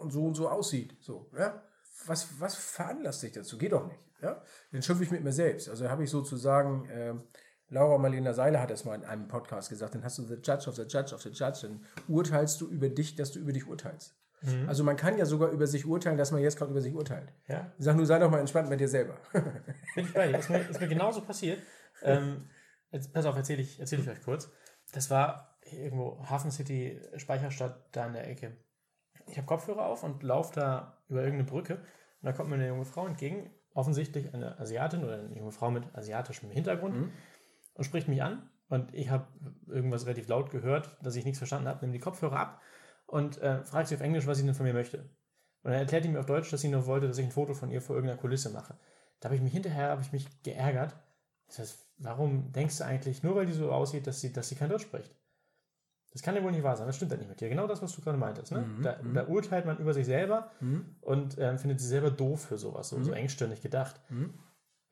[0.01, 0.97] und so und so aussieht?
[1.01, 1.63] So, ja?
[2.07, 3.59] Was, was veranlasst dich dazu?
[3.59, 4.01] Geht doch nicht.
[4.23, 4.43] Ja?
[4.73, 5.69] Dann schimpfe ich mit mir selbst.
[5.69, 7.23] Also habe ich sozusagen, ähm,
[7.69, 10.69] Laura Marlena Seiler hat das mal in einem Podcast gesagt, dann hast du the judge
[10.69, 13.67] of the judge of the judge, dann urteilst du über dich, dass du über dich
[13.67, 14.17] urteilst.
[14.67, 17.31] Also man kann ja sogar über sich urteilen, dass man jetzt gerade über sich urteilt.
[17.47, 19.19] Ja, Sag nur, sei doch mal entspannt mit dir selber.
[19.33, 19.45] bin
[20.07, 20.39] ich bei dir.
[20.39, 21.63] Ist mir, ist mir genauso passiert.
[22.03, 22.49] Ähm,
[22.91, 24.51] jetzt, pass auf, erzähle ich, erzähl ich euch kurz.
[24.93, 28.57] Das war irgendwo Hafen City, Speicherstadt, da in der Ecke.
[29.27, 31.75] Ich habe Kopfhörer auf und laufe da über irgendeine Brücke.
[31.75, 35.71] Und da kommt mir eine junge Frau entgegen, offensichtlich eine Asiatin oder eine junge Frau
[35.71, 37.11] mit asiatischem Hintergrund
[37.75, 38.49] und spricht mich an.
[38.69, 39.27] Und ich habe
[39.67, 42.61] irgendwas relativ laut gehört, dass ich nichts verstanden habe, nehme die Kopfhörer ab
[43.07, 44.99] und äh, fragt sie auf Englisch, was sie denn von mir möchte.
[45.63, 47.53] Und dann erklärt die mir auf Deutsch, dass sie nur wollte, dass ich ein Foto
[47.53, 48.79] von ihr vor irgendeiner Kulisse mache.
[49.19, 50.97] Da habe ich mich hinterher habe ich mich geärgert.
[51.49, 54.55] Das heißt, warum denkst du eigentlich, nur weil die so aussieht, dass sie, dass sie
[54.55, 55.15] kein Deutsch spricht?
[56.13, 56.87] Das kann ja wohl nicht wahr sein.
[56.89, 57.49] Das stimmt ja nicht mit dir.
[57.49, 58.51] Genau das, was du gerade meintest.
[58.53, 58.61] Ne?
[58.63, 60.51] Mhm, Da, da urteilt man über sich selber
[61.01, 63.05] und ähm, findet sie selber doof für sowas, so, Mhm.
[63.05, 64.01] so engstirnig gedacht.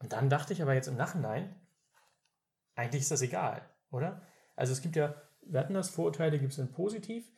[0.01, 1.55] Und dann dachte ich aber jetzt im Nachhinein,
[2.77, 4.23] eigentlich ist das egal, oder?
[4.55, 7.29] Also es gibt ja, wir hatten das, Vorurteile gibt es in positiv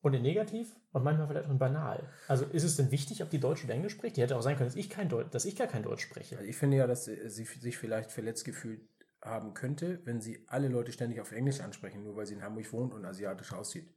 [0.00, 2.08] und in negativ und manchmal vielleicht auch in banal.
[2.28, 4.16] Also ist es denn wichtig, ob die Deutsch oder Englisch spricht?
[4.16, 6.36] Die hätte auch sein können, dass ich, kein Deutsch, dass ich gar kein Deutsch spreche.
[6.38, 8.80] Also ich finde ja, dass sie sich vielleicht verletzt gefühlt
[9.22, 12.72] haben könnte, wenn sie alle Leute ständig auf Englisch ansprechen, nur weil sie in Hamburg
[12.72, 13.94] wohnt und asiatisch aussieht.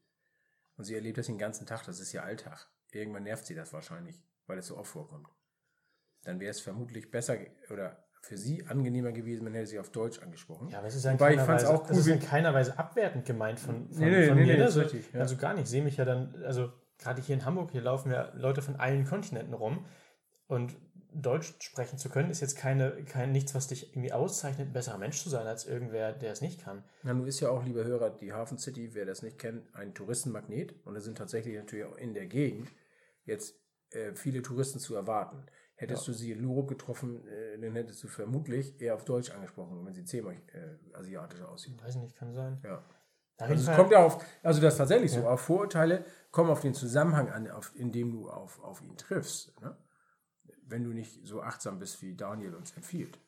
[0.78, 2.68] Und sie erlebt das den ganzen Tag, das ist ihr Alltag.
[2.92, 5.28] Irgendwann nervt sie das wahrscheinlich, weil es so oft vorkommt.
[6.24, 7.38] Dann wäre es vermutlich besser
[7.72, 10.70] oder für sie angenehmer gewesen, man hätte sie auf Deutsch angesprochen.
[10.70, 12.54] Ja, aber es ist ja in Wobei keiner, Weise, auch das cool, ist in keiner
[12.54, 14.64] Weise abwertend gemeint von, von, Nee, nee, von nee, mir.
[14.64, 15.20] also, richtig, ja.
[15.20, 15.66] also gar nicht.
[15.66, 18.78] Ich sehe mich ja dann, also gerade hier in Hamburg, hier laufen ja Leute von
[18.78, 19.86] allen Kontinenten rum
[20.48, 20.76] und
[21.22, 24.98] Deutsch sprechen zu können, ist jetzt keine, kein nichts, was dich irgendwie auszeichnet, ein besserer
[24.98, 26.84] Mensch zu sein als irgendwer, der es nicht kann.
[27.04, 29.94] Na, nun ist ja auch, lieber Hörer, die Hafen City, wer das nicht kennt, ein
[29.94, 30.76] Touristenmagnet.
[30.86, 32.70] Und da sind tatsächlich natürlich auch in der Gegend
[33.24, 33.56] jetzt
[33.92, 35.46] äh, viele Touristen zu erwarten.
[35.78, 39.86] Hättest du sie in Lurup getroffen, äh, dann hättest du vermutlich eher auf Deutsch angesprochen,
[39.86, 41.82] wenn sie zehnmal äh, asiatischer aussieht.
[41.84, 42.62] Weiß nicht, kann sein.
[42.64, 42.78] Ja.
[43.38, 46.62] Auf Also es kommt ja auf, also das ist tatsächlich so, auch Vorurteile kommen auf
[46.62, 49.60] den Zusammenhang an, auf, in dem du auf, auf ihn triffst.
[49.62, 49.76] Ne?
[50.68, 53.20] Wenn du nicht so achtsam bist, wie Daniel uns empfiehlt.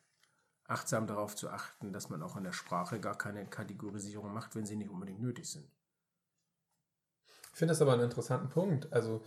[0.66, 4.66] Achtsam darauf zu achten, dass man auch in der Sprache gar keine Kategorisierung macht, wenn
[4.66, 5.72] sie nicht unbedingt nötig sind.
[7.54, 8.92] Ich finde das aber einen interessanten Punkt.
[8.92, 9.24] Also,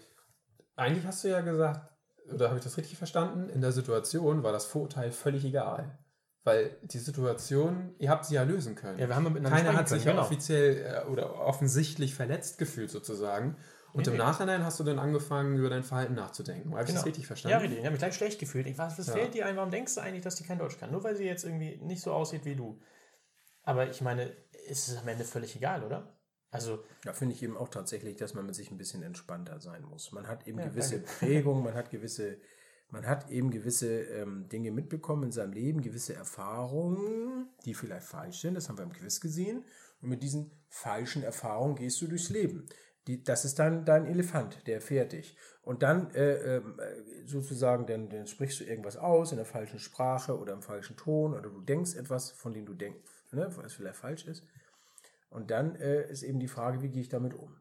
[0.76, 1.90] eigentlich hast du ja gesagt,
[2.32, 3.48] oder habe ich das richtig verstanden?
[3.48, 5.98] In der Situation war das Vorurteil völlig egal.
[6.42, 8.98] Weil die Situation, ihr habt sie ja lösen können.
[8.98, 10.26] Ja, wir haben miteinander Keiner hat sich können, genau.
[10.26, 13.56] offiziell äh, oder offensichtlich verletzt gefühlt sozusagen.
[13.92, 14.18] Und Nee, im nee.
[14.18, 16.72] Nachhinein hast du dann angefangen, über dein Verhalten nachzudenken.
[16.72, 17.52] Habe ich das richtig verstanden?
[17.52, 17.78] Ja, richtig.
[17.78, 18.66] Ich habe mich gleich schlecht gefühlt.
[18.66, 19.14] Ich weiß, was Ja.
[19.14, 19.56] fehlt dir ein?
[19.56, 20.90] Warum denkst du eigentlich, dass die kein Deutsch kann?
[20.92, 22.80] Nur weil sie jetzt irgendwie nicht so aussieht wie du.
[23.62, 24.24] Aber ich meine,
[24.68, 26.16] ist es am Ende völlig egal, oder?
[26.52, 29.82] Also, Da finde ich eben auch tatsächlich, dass man mit sich ein bisschen entspannter sein
[29.84, 30.10] muss.
[30.12, 31.10] Man hat eben Ja, gewisse danke.
[31.18, 32.38] Prägungen, man hat gewisse,
[32.88, 38.40] man hat eben gewisse ähm, Dinge mitbekommen in seinem Leben, gewisse Erfahrungen, die vielleicht falsch
[38.40, 38.54] sind.
[38.54, 39.64] Das haben wir im Quiz gesehen.
[40.02, 42.66] Und mit diesen falschen Erfahrungen gehst du durchs Leben.
[43.10, 45.36] Die, das ist dann dein Elefant, der fährt dich.
[45.62, 49.80] Und dann äh, ähm, äh, sozusagen, dann, dann sprichst du irgendwas aus in der falschen
[49.80, 53.00] Sprache oder im falschen Ton oder du denkst etwas, von dem du denkst,
[53.32, 54.44] ne, was vielleicht falsch ist.
[55.28, 57.56] Und dann äh, ist eben die Frage, wie gehe ich damit um?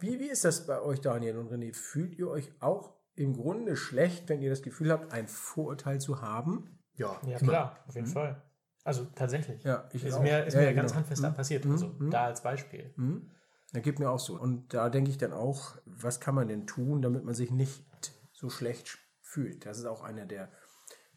[0.00, 1.72] Wie, wie ist das bei euch, Daniel und René?
[1.74, 6.20] Fühlt ihr euch auch im Grunde schlecht, wenn ihr das Gefühl habt, ein Vorurteil zu
[6.22, 6.78] haben?
[6.94, 8.42] Ja, ja klar, auf jeden Fall.
[8.84, 9.62] Also tatsächlich.
[9.62, 10.22] Ja, ich ist auch.
[10.22, 11.00] mir, ist Ja, mir ja, ganz genau.
[11.00, 11.34] handfest Mhm.
[11.34, 11.64] passiert.
[11.64, 11.72] Mhm.
[11.72, 12.10] Also Mhm.
[12.10, 12.92] da als Beispiel.
[12.96, 13.30] Mhm.
[13.72, 14.38] Da geht mir auch so.
[14.38, 17.84] Und da denke ich dann auch, was kann man denn tun, damit man sich nicht
[18.32, 19.66] so schlecht fühlt?
[19.66, 20.50] Das ist auch einer der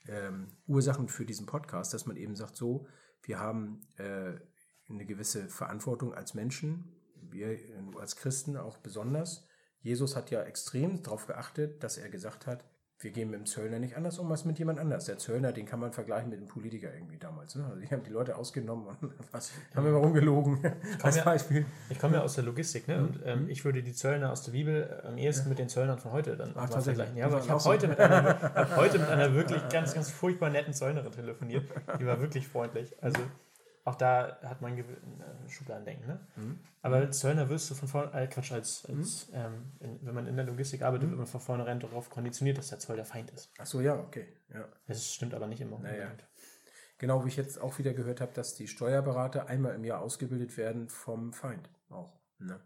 [0.07, 2.87] ähm, Ursachen für diesen Podcast, dass man eben sagt, so,
[3.23, 4.33] wir haben äh,
[4.89, 9.47] eine gewisse Verantwortung als Menschen, wir äh, als Christen auch besonders.
[9.79, 12.65] Jesus hat ja extrem darauf geachtet, dass er gesagt hat,
[13.01, 15.05] wir gehen mit dem Zöllner nicht anders um als mit jemand anders.
[15.05, 17.55] Der Zöllner, den kann man vergleichen mit dem Politiker irgendwie damals.
[17.55, 17.65] Ne?
[17.65, 20.59] Also die haben die Leute ausgenommen und was, haben immer rumgelogen.
[21.01, 21.65] Als ja- Beispiel.
[21.89, 22.97] Ich komme ja aus der Logistik, ne?
[22.99, 23.27] Und Mhm.
[23.27, 26.37] ähm, ich würde die Zöllner aus der Bibel am ehesten mit den Zöllnern von heute
[26.37, 26.83] dann tatsächlich.
[26.95, 27.17] vergleichen.
[27.17, 30.49] Ja, aber ich habe heute, mit einer- hab heute mit einer wirklich ganz, ganz furchtbar
[30.49, 31.65] netten Zöllnerin telefoniert.
[31.99, 32.95] Die war wirklich freundlich.
[33.01, 33.19] Also
[33.83, 36.27] auch da hat man gew- äh, Schubladendenken, ne?
[36.35, 36.59] Mhm.
[36.81, 40.27] Aber als Zöllner wirst du von vorne, äh, Quatsch, als, als ähm, in, wenn man
[40.27, 41.11] in der Logistik arbeitet, Mhm.
[41.11, 43.51] wird man von vornherein darauf konditioniert, dass der Zoll der Feind ist.
[43.57, 44.27] Ach so, ja, okay.
[44.53, 44.67] Ja.
[44.87, 45.79] Das stimmt aber nicht immer.
[45.79, 46.03] Naja.
[46.05, 46.27] unbedingt.
[46.97, 50.55] Genau wie ich jetzt auch wieder gehört habe, dass die Steuerberater einmal im Jahr ausgebildet
[50.57, 52.19] werden vom Feind auch.
[52.37, 52.59] Ne?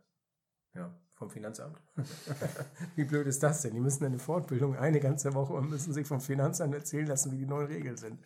[0.73, 1.82] Ja, vom Finanzamt.
[2.95, 3.73] wie blöd ist das denn?
[3.73, 7.38] Die müssen eine Fortbildung eine ganze Woche und müssen sich vom Finanzamt erzählen lassen, wie
[7.38, 8.19] die neuen Regeln sind.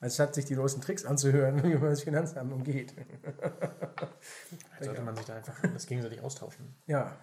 [0.00, 2.94] Anstatt sich die neuesten Tricks anzuhören, wie man das Finanzamt umgeht.
[4.80, 6.74] Sollte man sich da einfach das gegenseitig austauschen.
[6.86, 7.18] Ja,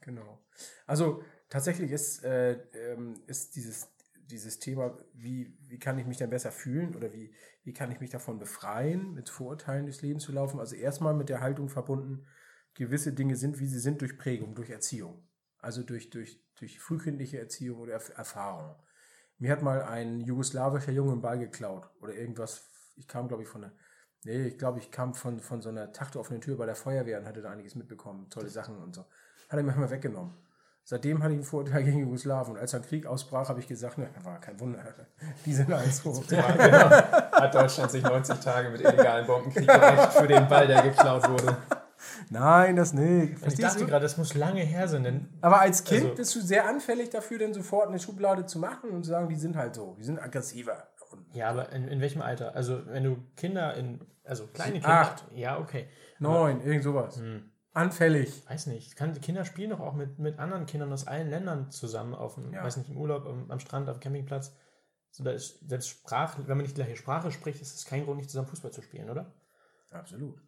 [0.00, 0.38] genau.
[0.86, 2.52] Also tatsächlich ist, äh,
[2.92, 3.88] ähm, ist dieses,
[4.30, 7.98] dieses Thema, wie, wie kann ich mich dann besser fühlen oder wie, wie kann ich
[7.98, 10.60] mich davon befreien, mit Vorurteilen durchs Leben zu laufen.
[10.60, 12.24] Also erstmal mit der Haltung verbunden,
[12.74, 15.26] gewisse Dinge sind, wie sie sind, durch Prägung, durch Erziehung.
[15.58, 18.74] Also durch, durch, durch frühkindliche Erziehung oder Erf Erfahrung.
[19.38, 22.70] Mir hat mal ein jugoslawischer Junge einen Ball geklaut oder irgendwas.
[22.96, 23.72] Ich kam, glaube ich, von der.
[24.24, 27.18] Nee, ich glaube, ich kam von, von so einer Tachte offenen Tür bei der Feuerwehr
[27.18, 28.30] und hatte da einiges mitbekommen.
[28.30, 29.02] Tolle Sachen und so.
[29.02, 30.34] Hat er mir mal weggenommen.
[30.86, 32.56] Seitdem hatte ich einen Vorteil gegen Jugoslawien.
[32.56, 34.82] Und als ein Krieg ausbrach, habe ich gesagt, ne, war kein Wunder.
[35.44, 36.02] Die sind alles.
[36.30, 36.90] Ja, genau.
[36.90, 41.56] Hat Deutschland sich 90 Tage mit illegalen Bombenkrieg gerecht für den Ball, der geklaut wurde.
[42.30, 43.32] Nein, das nicht.
[43.32, 43.86] Ich Verstehst dachte du?
[43.86, 47.10] gerade, das muss lange her sein, denn Aber als Kind Also- bist du sehr anfällig
[47.10, 50.04] dafür, dann sofort eine Schublade zu machen und zu sagen, die sind halt so, die
[50.04, 50.88] sind aggressiver.
[51.32, 52.54] Ja, aber in, in welchem Alter?
[52.56, 54.88] Also, wenn du Kinder in, also kleine Kinder.
[54.88, 55.24] Acht.
[55.34, 55.88] Ja, okay.
[56.18, 57.18] neun, irgend sowas.
[57.18, 57.50] Hm.
[57.72, 58.48] Anfällig.
[58.48, 58.96] Weiß nicht.
[58.96, 62.52] Kann, Kinder spielen doch auch mit, mit anderen Kindern aus allen Ländern zusammen auf dem,
[62.52, 62.62] Ja.
[62.64, 64.54] weiß nicht, im Urlaub, am, am Strand, auf dem Campingplatz.
[65.10, 68.04] So, da ist selbst Sprache, wenn man nicht die gleiche Sprache spricht, ist es kein
[68.04, 69.32] Grund, nicht zusammen Fußball zu spielen, oder?
[69.92, 70.40] Absolut.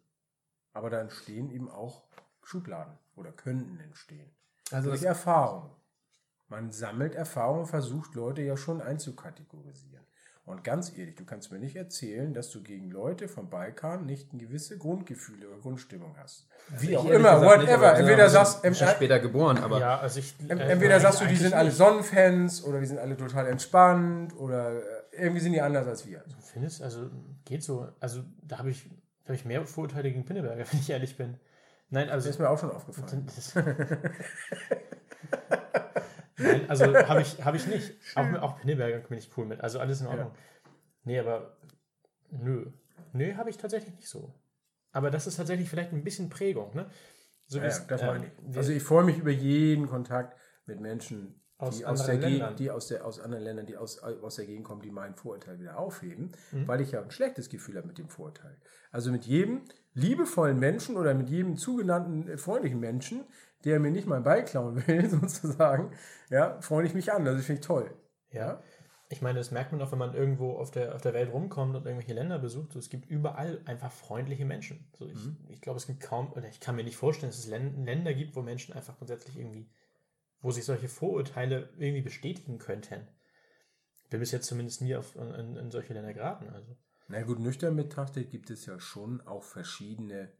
[0.77, 2.03] Aber da entstehen eben auch
[2.43, 4.29] Schubladen oder könnten entstehen.
[4.71, 5.71] Also Durch Erfahrung.
[6.49, 10.05] Man sammelt Erfahrung, versucht Leute ja schon einzukategorisieren.
[10.45, 14.31] Und ganz ehrlich, du kannst mir nicht erzählen, dass du gegen Leute vom Balkan nicht
[14.31, 16.47] ein gewisse Grundgefühle oder Grundstimmung hast.
[16.69, 17.73] Wie auch immer, nicht, whatever.
[17.89, 20.35] aber- Entweder ja, sagst ich bin später geboren, aber ja, also ich.
[20.47, 21.77] äh, entweder sagst du, die sind alle nicht.
[21.77, 26.23] Sonnenfans oder die sind alle total entspannt oder äh, irgendwie sind die anders als wir.
[26.39, 27.09] Findest also
[27.43, 27.89] geht so.
[27.99, 28.89] Also da habe ich,
[29.27, 31.37] da habe ich mehr Vorurteile gegen Pinneberger, wenn ich ehrlich bin.
[31.89, 33.27] Nein, also Das ist mir auch schon aufgefallen.
[36.37, 37.93] Nein, also habe ich, hab ich nicht.
[38.15, 39.59] Auch, auch Pinneberger bin ich cool mit.
[39.61, 40.31] Also alles in Ordnung.
[41.03, 41.57] Nee, aber
[42.31, 42.71] nö.
[43.13, 44.33] Nö, habe ich tatsächlich nicht so.
[44.91, 46.89] Aber das ist tatsächlich vielleicht ein bisschen Prägung, ne?
[47.47, 48.31] So Ja, ja, das ähm, meine ich.
[48.41, 52.31] wir- Also ich freue mich über jeden Kontakt mit Menschen, Aus die aus, der Gegend,
[52.39, 52.55] Ländern.
[52.55, 55.59] die aus, der, aus anderen Ländern, die aus, aus der Gegend kommen, die meinen Vorurteil
[55.59, 56.67] wieder aufheben, Mhm.
[56.67, 58.55] weil ich ja ein schlechtes Gefühl habe mit dem Vorurteil.
[58.91, 59.61] Also mit jedem
[59.93, 63.25] liebevollen Menschen oder mit jedem zugenannten äh, freundlichen Menschen,
[63.65, 65.91] der mir nicht meinen Ball klauen will, sozusagen,
[66.29, 67.25] ja, freue ich mich an.
[67.25, 67.89] Das finde ich toll.
[68.29, 68.61] Ja.
[69.09, 71.75] Ich meine, das merkt man auch, wenn man irgendwo auf der, auf der Welt rumkommt
[71.75, 72.73] und irgendwelche Länder besucht.
[72.73, 74.91] So, es gibt überall einfach freundliche Menschen.
[74.99, 75.17] So, ich,
[75.49, 78.13] ich glaube, es gibt kaum, oder ich kann mir nicht vorstellen, dass es Län- Länder
[78.13, 79.69] gibt, wo Menschen einfach grundsätzlich irgendwie,
[80.41, 83.07] wo sich solche Vorurteile irgendwie bestätigen könnten.
[84.03, 86.49] Ich bin bis jetzt zumindest nie auf, in, in solche Länder geraten.
[86.49, 86.77] Also.
[87.07, 90.31] Na gut, nüchtern betrachtet gibt es ja schon auch verschiedene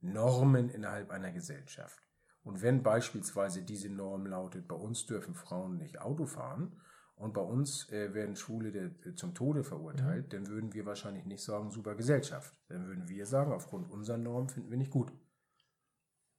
[0.00, 2.02] Normen innerhalb einer Gesellschaft.
[2.42, 6.80] Und wenn beispielsweise diese Norm lautet, bei uns dürfen Frauen nicht Auto fahren
[7.16, 11.42] und bei uns äh, werden Schwule der, zum Tode verurteilt, dann würden wir wahrscheinlich nicht
[11.42, 12.54] sagen, super Gesellschaft.
[12.68, 15.12] Dann würden wir sagen, aufgrund unserer Norm finden wir nicht gut.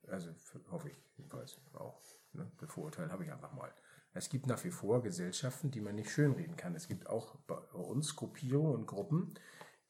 [0.07, 0.31] Also
[0.71, 2.01] hoffe ich jedenfalls auch.
[2.33, 2.51] Ne?
[2.59, 3.71] Das Vorurteil habe ich einfach mal.
[4.13, 6.75] Es gibt nach wie vor Gesellschaften, die man nicht schönreden kann.
[6.75, 9.35] Es gibt auch bei uns Gruppierungen und Gruppen,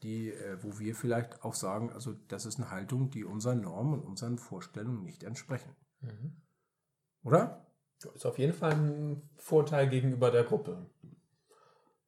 [0.03, 3.99] die, äh, wo wir vielleicht auch sagen, also das ist eine Haltung, die unseren Normen
[3.99, 5.75] und unseren Vorstellungen nicht entsprechen.
[7.23, 7.65] Oder?
[8.15, 10.89] ist auf jeden Fall ein Vorteil gegenüber der Gruppe.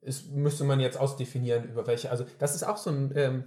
[0.02, 2.10] Ist, müsste man jetzt ausdefinieren, über welche.
[2.10, 3.44] Also, das ist auch so ein, ähm,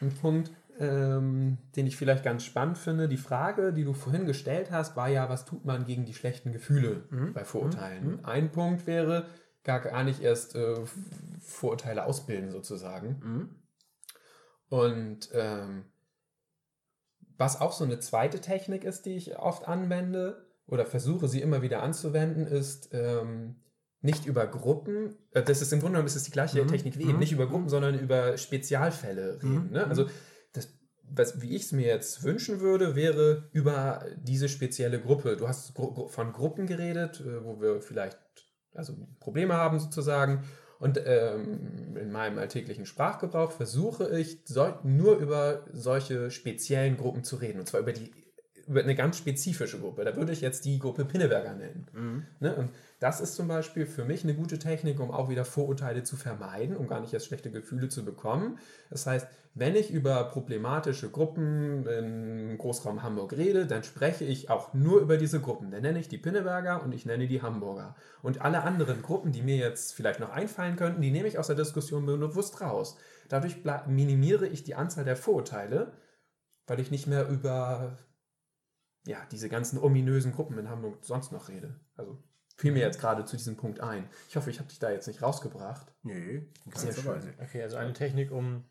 [0.00, 3.08] ein Punkt, ähm, den ich vielleicht ganz spannend finde.
[3.08, 6.52] Die Frage, die du vorhin gestellt hast, war ja, was tut man gegen die schlechten
[6.52, 8.24] Gefühle bei Vorurteilen?
[8.24, 9.26] Ein Punkt wäre,
[9.62, 10.76] gar, gar nicht erst äh,
[11.40, 13.20] Vorurteile ausbilden, sozusagen.
[14.68, 15.84] Und ähm,
[17.36, 21.62] was auch so eine zweite Technik ist, die ich oft anwende oder versuche sie immer
[21.62, 23.56] wieder anzuwenden, ist ähm,
[24.00, 27.08] nicht über Gruppen, äh, das ist im Grunde genommen ist es die gleiche Technik wie
[27.08, 29.70] eben, nicht über Gruppen, sondern über Spezialfälle reden.
[29.70, 29.86] Ne?
[29.86, 30.06] Also
[31.10, 35.36] was, wie ich es mir jetzt wünschen würde, wäre über diese spezielle Gruppe.
[35.36, 38.18] Du hast gru von Gruppen geredet, äh, wo wir vielleicht
[38.74, 40.44] also Probleme haben sozusagen.
[40.80, 47.36] Und ähm, in meinem alltäglichen Sprachgebrauch versuche ich soll, nur über solche speziellen Gruppen zu
[47.36, 47.60] reden.
[47.60, 48.10] Und zwar über die
[48.68, 50.04] über eine ganz spezifische Gruppe.
[50.04, 52.26] Da würde ich jetzt die Gruppe Pinneberger nennen.
[52.40, 52.54] Ne?
[52.54, 56.16] Und das ist zum Beispiel für mich eine gute Technik, um auch wieder Vorurteile zu
[56.16, 58.58] vermeiden, um gar nicht erst schlechte Gefühle zu bekommen.
[58.90, 64.74] Das heißt, wenn ich über problematische Gruppen im Großraum Hamburg rede, dann spreche ich auch
[64.74, 65.70] nur über diese Gruppen.
[65.70, 67.94] Dann nenne ich die Pinneberger und ich nenne die Hamburger.
[68.22, 71.46] Und alle anderen Gruppen, die mir jetzt vielleicht noch einfallen könnten, die nehme ich aus
[71.46, 72.96] der Diskussion bewusst raus.
[73.28, 75.92] Dadurch minimiere ich die Anzahl der Vorurteile,
[76.66, 77.96] weil ich nicht mehr über
[79.06, 81.78] ja, diese ganzen ominösen Gruppen in Hamburg sonst noch rede.
[81.96, 82.22] Also
[82.56, 84.08] fiel mir jetzt gerade zu diesem Punkt ein.
[84.28, 85.92] Ich hoffe, ich habe dich da jetzt nicht rausgebracht.
[86.02, 87.34] Nee, Sehr schön.
[87.42, 88.64] Okay, also eine Technik, um,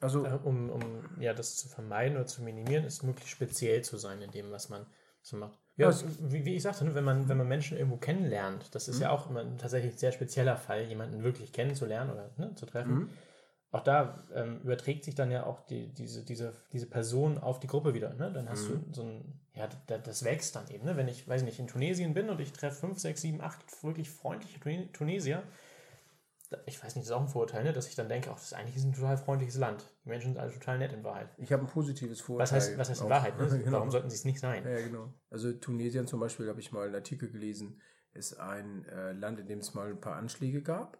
[0.00, 0.82] Also, äh, um, um
[1.20, 4.68] ja, das zu vermeiden oder zu minimieren, ist möglichst speziell zu sein in dem, was
[4.70, 4.86] man,
[5.32, 5.58] man macht.
[5.76, 8.88] Ja, Also- wie, wie ich sagte, ne, wenn man, wenn man Menschen irgendwo kennenlernt, das
[8.88, 9.02] ist Mhm.
[9.02, 13.10] ja auch immer ein tatsächlich sehr spezieller Fall, jemanden wirklich kennenzulernen oder ne, zu treffen.
[13.72, 17.68] Auch da ähm, überträgt sich dann ja auch die, diese, diese, diese Person auf die
[17.68, 18.12] Gruppe wieder.
[18.14, 18.32] Ne?
[18.32, 18.84] Dann hast Mhm.
[18.88, 20.84] du so ein, ja, da- das wächst dann eben.
[20.84, 20.96] Ne?
[20.96, 24.10] Wenn ich, weiß nicht, in Tunesien bin und ich treffe fünf, sechs, sieben, acht wirklich
[24.10, 25.44] freundliche Tune- Tunesier,
[26.66, 27.72] ich weiß nicht, das ist auch ein Vorurteil, ne?
[27.72, 29.86] dass ich dann denke, ach, das ist eigentlich ein total freundliches Land.
[30.04, 31.28] Die Menschen sind alle total nett in Wahrheit.
[31.38, 32.56] ich habe ein positives Vorurteil.
[32.58, 33.10] Was heißt, was heißt in auch.
[33.10, 33.38] Wahrheit?
[33.38, 33.46] Ne?
[33.64, 33.76] genau.
[33.78, 34.64] Warum sollten sie es nicht sein?
[34.64, 35.14] Ja, ja, genau.
[35.30, 37.80] Also Tunesien zum Beispiel, habe ich mal einen Artikel gelesen,
[38.14, 40.98] ist ein äh, Land, in dem es mal ein paar Anschläge gab.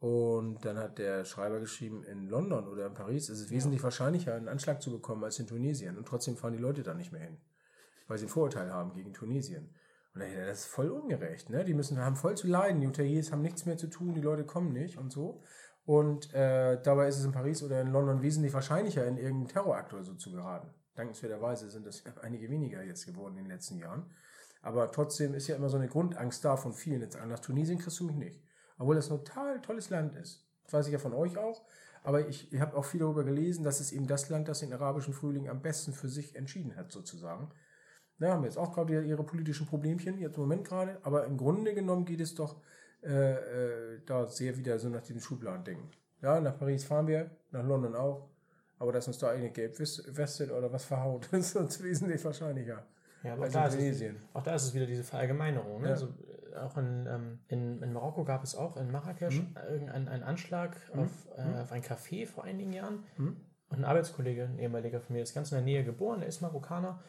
[0.00, 4.34] Und dann hat der Schreiber geschrieben, in London oder in Paris ist es wesentlich wahrscheinlicher,
[4.34, 5.98] einen Anschlag zu bekommen als in Tunesien.
[5.98, 7.36] Und trotzdem fahren die Leute da nicht mehr hin,
[8.08, 9.74] weil sie ein Vorurteil haben gegen Tunesien.
[10.14, 11.50] Und ich, das ist voll ungerecht.
[11.50, 11.66] Ne?
[11.66, 12.80] Die müssen haben voll zu leiden.
[12.80, 15.42] Die Hoteliers haben nichts mehr zu tun, die Leute kommen nicht und so.
[15.84, 19.92] Und äh, dabei ist es in Paris oder in London wesentlich wahrscheinlicher, in irgendeinen Terrorakt
[19.92, 20.72] oder so zu geraten.
[20.94, 24.10] Dankenswerterweise sind das einige weniger jetzt geworden in den letzten Jahren.
[24.62, 27.02] Aber trotzdem ist ja immer so eine Grundangst da von vielen.
[27.02, 28.40] Jetzt nach Tunesien kriegst du mich nicht.
[28.80, 30.44] Obwohl das ein total tolles Land ist.
[30.64, 31.62] Das weiß ich ja von euch auch.
[32.02, 34.72] Aber ich, ich habe auch viel darüber gelesen, dass es eben das Land, das den
[34.72, 37.50] arabischen Frühling am besten für sich entschieden hat, sozusagen.
[38.18, 40.98] Na, haben jetzt auch gerade ihre politischen Problemchen, jetzt im Moment gerade.
[41.02, 42.56] Aber im Grunde genommen geht es doch
[43.02, 43.34] äh,
[43.94, 45.90] äh, da sehr wieder so nach diesem Schubladen-Denken.
[46.22, 48.28] Ja, nach Paris fahren wir, nach London auch.
[48.78, 52.86] Aber dass uns da eine gelb west- vestet oder was verhaut, ist uns wesentlich wahrscheinlicher.
[53.22, 55.82] Ja, aber auch da, es, auch da ist es wieder diese Verallgemeinerung.
[55.82, 55.88] Ne?
[55.88, 55.92] Ja.
[55.92, 57.79] Also, äh, auch in, ähm, in
[58.10, 59.56] Marokko gab es auch in Marrakesch Mhm.
[59.70, 63.04] irgendeinen einen Anschlag auf, äh, auf ein Café vor einigen Jahren.
[63.16, 63.36] Mhm.
[63.68, 66.40] Und ein Arbeitskollege, ein ehemaliger von mir, ist ganz in der Nähe geboren, er ist
[66.40, 67.00] Marokkaner.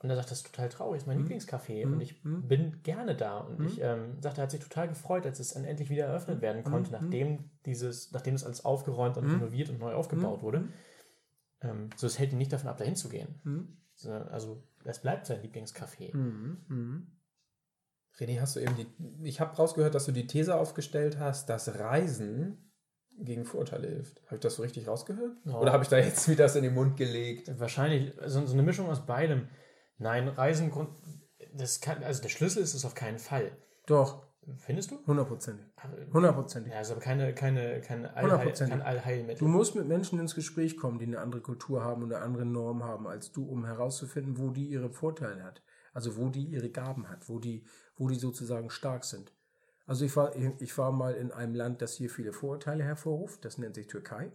[0.00, 1.28] Und er sagt, das ist total traurig, das ist mein Mhm.
[1.28, 1.84] Lieblingscafé.
[1.86, 3.38] Und ich bin gerne da.
[3.38, 6.42] Und ich ähm, sagte, er hat sich total gefreut, als es endlich wieder eröffnet Mhm.
[6.42, 10.42] werden konnte, nachdem dieses, nachdem das alles aufgeräumt und renoviert und neu aufgebaut Mhm.
[10.42, 10.68] wurde.
[11.60, 13.40] Ähm, so, es hält ihn nicht davon ab, dahin zu gehen.
[13.44, 13.76] Mhm.
[13.94, 16.12] Sondern, also, es bleibt sein Lieblingscafé.
[18.18, 18.86] René, hast du eben die.
[19.28, 22.72] Ich habe rausgehört, dass du die These aufgestellt hast, dass Reisen
[23.18, 24.22] gegen Vorurteile hilft.
[24.26, 25.36] Habe ich das so richtig rausgehört?
[25.44, 25.58] Ja.
[25.58, 27.58] Oder habe ich da jetzt wieder das in den Mund gelegt?
[27.58, 29.48] Wahrscheinlich so, so eine Mischung aus beidem.
[29.98, 30.72] Nein, Reisen,
[31.54, 33.52] das kann, also der Schlüssel ist es auf keinen Fall.
[33.86, 34.98] Doch, Findest du?
[35.06, 35.66] hundertprozentig.
[36.12, 36.72] Hundertprozentig.
[36.72, 39.38] Ja, aber keine, keine, keine Allheil, kein Allheilmittel.
[39.38, 42.44] Du musst mit Menschen ins Gespräch kommen, die eine andere Kultur haben und eine andere
[42.44, 45.62] Norm haben als du, um herauszufinden, wo die ihre Vorteile hat.
[45.92, 47.64] Also wo die ihre Gaben hat, wo die,
[47.96, 49.32] wo die sozusagen stark sind.
[49.86, 53.44] Also ich war, ich war mal in einem Land, das hier viele Vorurteile hervorruft.
[53.44, 54.32] Das nennt sich Türkei.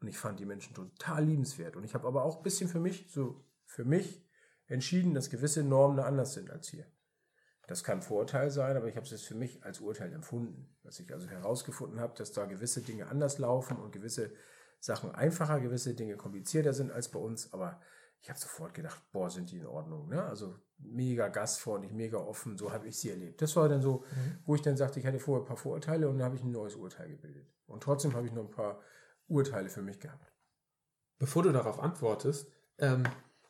[0.00, 1.76] Und ich fand die Menschen total liebenswert.
[1.76, 4.24] Und ich habe aber auch ein bisschen für mich, so für mich,
[4.66, 6.86] entschieden, dass gewisse Normen da anders sind als hier.
[7.66, 10.74] Das kann Vorurteil sein, aber ich habe es für mich als Urteil empfunden.
[10.82, 14.32] Dass ich also herausgefunden habe, dass da gewisse Dinge anders laufen und gewisse
[14.80, 17.52] Sachen einfacher, gewisse Dinge komplizierter sind als bei uns.
[17.52, 17.80] Aber
[18.22, 20.08] ich habe sofort gedacht, boah, sind die in Ordnung.
[20.08, 20.22] Ne?
[20.22, 23.40] Also mega gastfreundlich, mega offen, so habe ich sie erlebt.
[23.40, 24.04] Das war dann so,
[24.44, 26.50] wo ich dann sagte, ich hatte vorher ein paar Vorurteile und dann habe ich ein
[26.50, 27.46] neues Urteil gebildet.
[27.66, 28.80] Und trotzdem habe ich noch ein paar
[29.28, 30.32] Urteile für mich gehabt.
[31.18, 33.04] Bevor du darauf antwortest, ähm,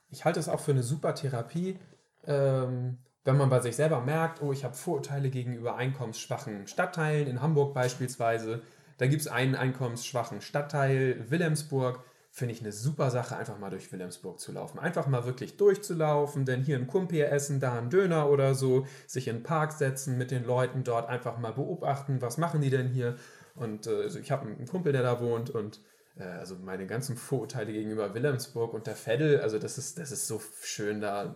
[0.09, 1.78] ich halte es auch für eine super Therapie,
[2.24, 7.42] ähm, wenn man bei sich selber merkt, oh, ich habe Vorurteile gegenüber einkommensschwachen Stadtteilen, in
[7.42, 8.62] Hamburg beispielsweise.
[8.98, 12.02] Da gibt es einen einkommensschwachen Stadtteil, Wilhelmsburg.
[12.33, 14.79] Finde ich eine super Sache, einfach mal durch Wilhelmsburg zu laufen.
[14.79, 19.27] Einfach mal wirklich durchzulaufen, denn hier ein Kumpier essen, da einen Döner oder so, sich
[19.27, 22.88] in den Park setzen, mit den Leuten dort einfach mal beobachten, was machen die denn
[22.88, 23.16] hier.
[23.57, 25.81] Und äh, also ich habe einen Kumpel, der da wohnt und
[26.16, 30.27] äh, also meine ganzen Vorurteile gegenüber Wilhelmsburg und der Veddel, also das ist, das ist
[30.27, 31.35] so schön da.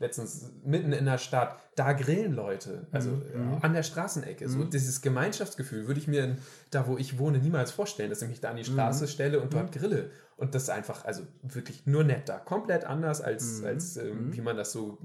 [0.00, 4.48] Letztens mitten in der Stadt, da grillen Leute, also äh, an der Straßenecke.
[4.48, 6.36] So dieses Gemeinschaftsgefühl würde ich mir
[6.70, 9.54] da, wo ich wohne, niemals vorstellen, dass ich mich da an die Straße stelle und
[9.54, 10.10] dort grille.
[10.36, 12.38] Und das ist einfach, also wirklich nur nett da.
[12.38, 14.98] Komplett anders, als, als ähm, wie man das so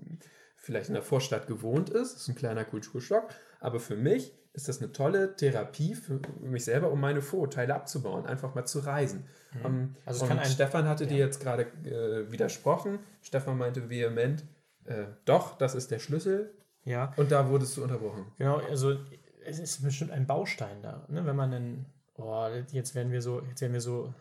[0.57, 2.13] vielleicht in der Vorstadt gewohnt ist.
[2.13, 3.29] Das ist ein kleiner Kulturschock.
[3.59, 8.27] Aber für mich ist das eine tolle Therapie für mich selber, um meine Vorurteile abzubauen,
[8.27, 9.25] einfach mal zu reisen.
[9.65, 12.99] Ähm, Also und Stefan hatte dir jetzt gerade äh, widersprochen.
[13.23, 14.43] Stefan meinte vehement,
[14.85, 16.53] äh, doch, das ist der Schlüssel.
[16.85, 18.25] Ja, Und da wurdest du unterbrochen.
[18.37, 18.57] genau.
[18.57, 18.97] Also
[19.45, 21.05] es ist bestimmt ein Baustein da.
[21.09, 21.25] Ne?
[21.25, 24.13] Wenn man dann, oh, jetzt werden wir so, jetzt werden wir so,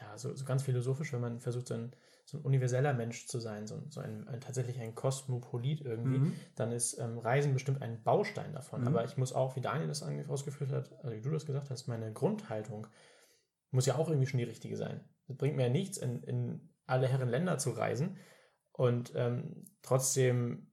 [0.00, 1.92] ja, so, so ganz philosophisch, wenn man versucht, so ein,
[2.24, 6.72] so ein universeller Mensch zu sein, so, so ein, ein tatsächlich ein Kosmopolit irgendwie, dann
[6.72, 8.86] ist ähm, Reisen bestimmt ein Baustein davon.
[8.86, 11.86] Aber ich muss auch, wie Daniel das ausgeführt hat, also wie du das gesagt hast,
[11.86, 12.86] meine Grundhaltung
[13.70, 15.00] muss ja auch irgendwie schon die richtige sein.
[15.26, 18.18] Es bringt mir ja nichts, in, in alle Herren Länder zu reisen
[18.78, 20.68] und ähm, trotzdem,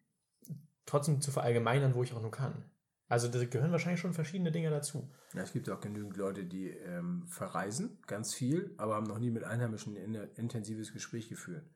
[0.86, 2.64] trotzdem zu verallgemeinern, wo ich auch nur kann.
[3.08, 5.12] Also da gehören wahrscheinlich schon verschiedene Dinge dazu.
[5.34, 9.32] Ja, es gibt auch genügend Leute, die ähm, verreisen, ganz viel, aber haben noch nie
[9.32, 11.68] mit Einheimischen ein intensives Gespräch geführt.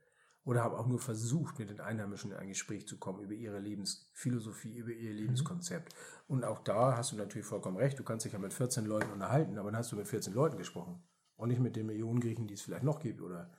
[0.43, 3.59] Oder haben auch nur versucht, mit den Einheimischen in ein Gespräch zu kommen über ihre
[3.59, 5.95] Lebensphilosophie, über ihr Lebenskonzept.
[6.27, 9.11] Und auch da hast du natürlich vollkommen recht, du kannst dich ja mit 14 Leuten
[9.11, 11.01] unterhalten, aber dann hast du mit 14 Leuten gesprochen.
[11.37, 13.51] Und nicht mit den Millionen Griechen, die es vielleicht noch gibt, oder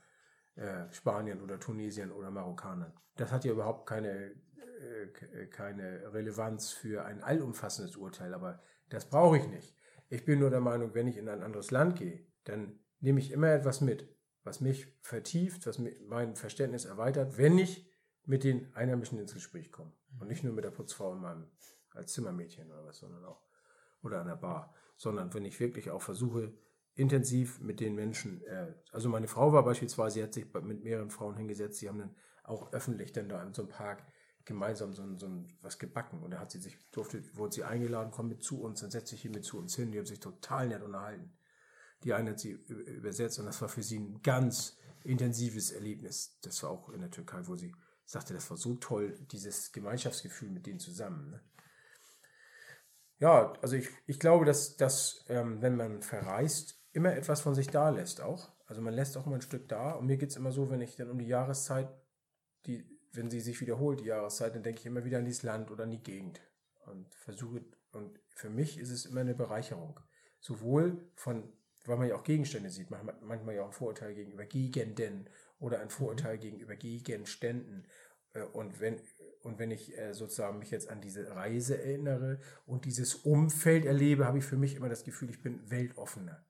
[0.60, 2.92] äh, Spanien oder Tunesien oder Marokkanern.
[3.16, 9.38] Das hat ja überhaupt keine, äh, keine Relevanz für ein allumfassendes Urteil, aber das brauche
[9.38, 9.74] ich nicht.
[10.10, 13.30] Ich bin nur der Meinung, wenn ich in ein anderes Land gehe, dann nehme ich
[13.30, 17.90] immer etwas mit, was mich vertieft, was mein Verständnis erweitert, wenn ich
[18.24, 19.94] mit den Einheimischen ins Gespräch komme.
[20.18, 21.50] Und nicht nur mit der Putzfrau in meinem,
[21.92, 23.42] als Zimmermädchen oder was, sondern auch,
[24.02, 26.52] oder an der Bar, sondern wenn ich wirklich auch versuche,
[26.94, 31.10] intensiv mit den Menschen, äh, also meine Frau war beispielsweise, sie hat sich mit mehreren
[31.10, 34.04] Frauen hingesetzt, sie haben dann auch öffentlich dann da in so einem Park
[34.44, 38.28] gemeinsam so, so was gebacken und da hat sie sich, durfte, wurde sie eingeladen, komm
[38.28, 40.68] mit zu uns, dann setze ich hier mit zu uns hin, die haben sich total
[40.68, 41.32] nett unterhalten.
[42.02, 46.38] Die eine hat sie übersetzt und das war für sie ein ganz intensives Erlebnis.
[46.42, 47.74] Das war auch in der Türkei, wo sie
[48.06, 51.30] sagte, das war so toll, dieses Gemeinschaftsgefühl mit denen zusammen.
[51.30, 51.40] Ne?
[53.18, 57.68] Ja, also ich, ich glaube, dass, dass ähm, wenn man verreist, immer etwas von sich
[57.68, 58.50] da lässt auch.
[58.66, 59.92] Also man lässt auch immer ein Stück da.
[59.92, 61.88] Und mir geht es immer so, wenn ich dann um die Jahreszeit,
[62.66, 65.70] die, wenn sie sich wiederholt, die Jahreszeit, dann denke ich immer wieder an dieses Land
[65.70, 66.40] oder an die Gegend.
[66.86, 70.00] Und versuche, und für mich ist es immer eine Bereicherung.
[70.40, 71.52] Sowohl von,
[71.84, 75.28] weil man ja auch Gegenstände sieht, manchmal, manchmal ja auch ein Vorurteil gegenüber Gegenden
[75.58, 76.40] oder ein Vorurteil mhm.
[76.40, 77.86] gegenüber Gegenständen.
[78.32, 79.00] Äh, und wenn,
[79.42, 84.26] und wenn ich äh, sozusagen mich jetzt an diese Reise erinnere und dieses Umfeld erlebe,
[84.26, 86.44] habe ich für mich immer das Gefühl, ich bin weltoffener.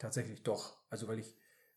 [0.00, 0.78] Tatsächlich doch.
[0.88, 1.36] Also weil ich,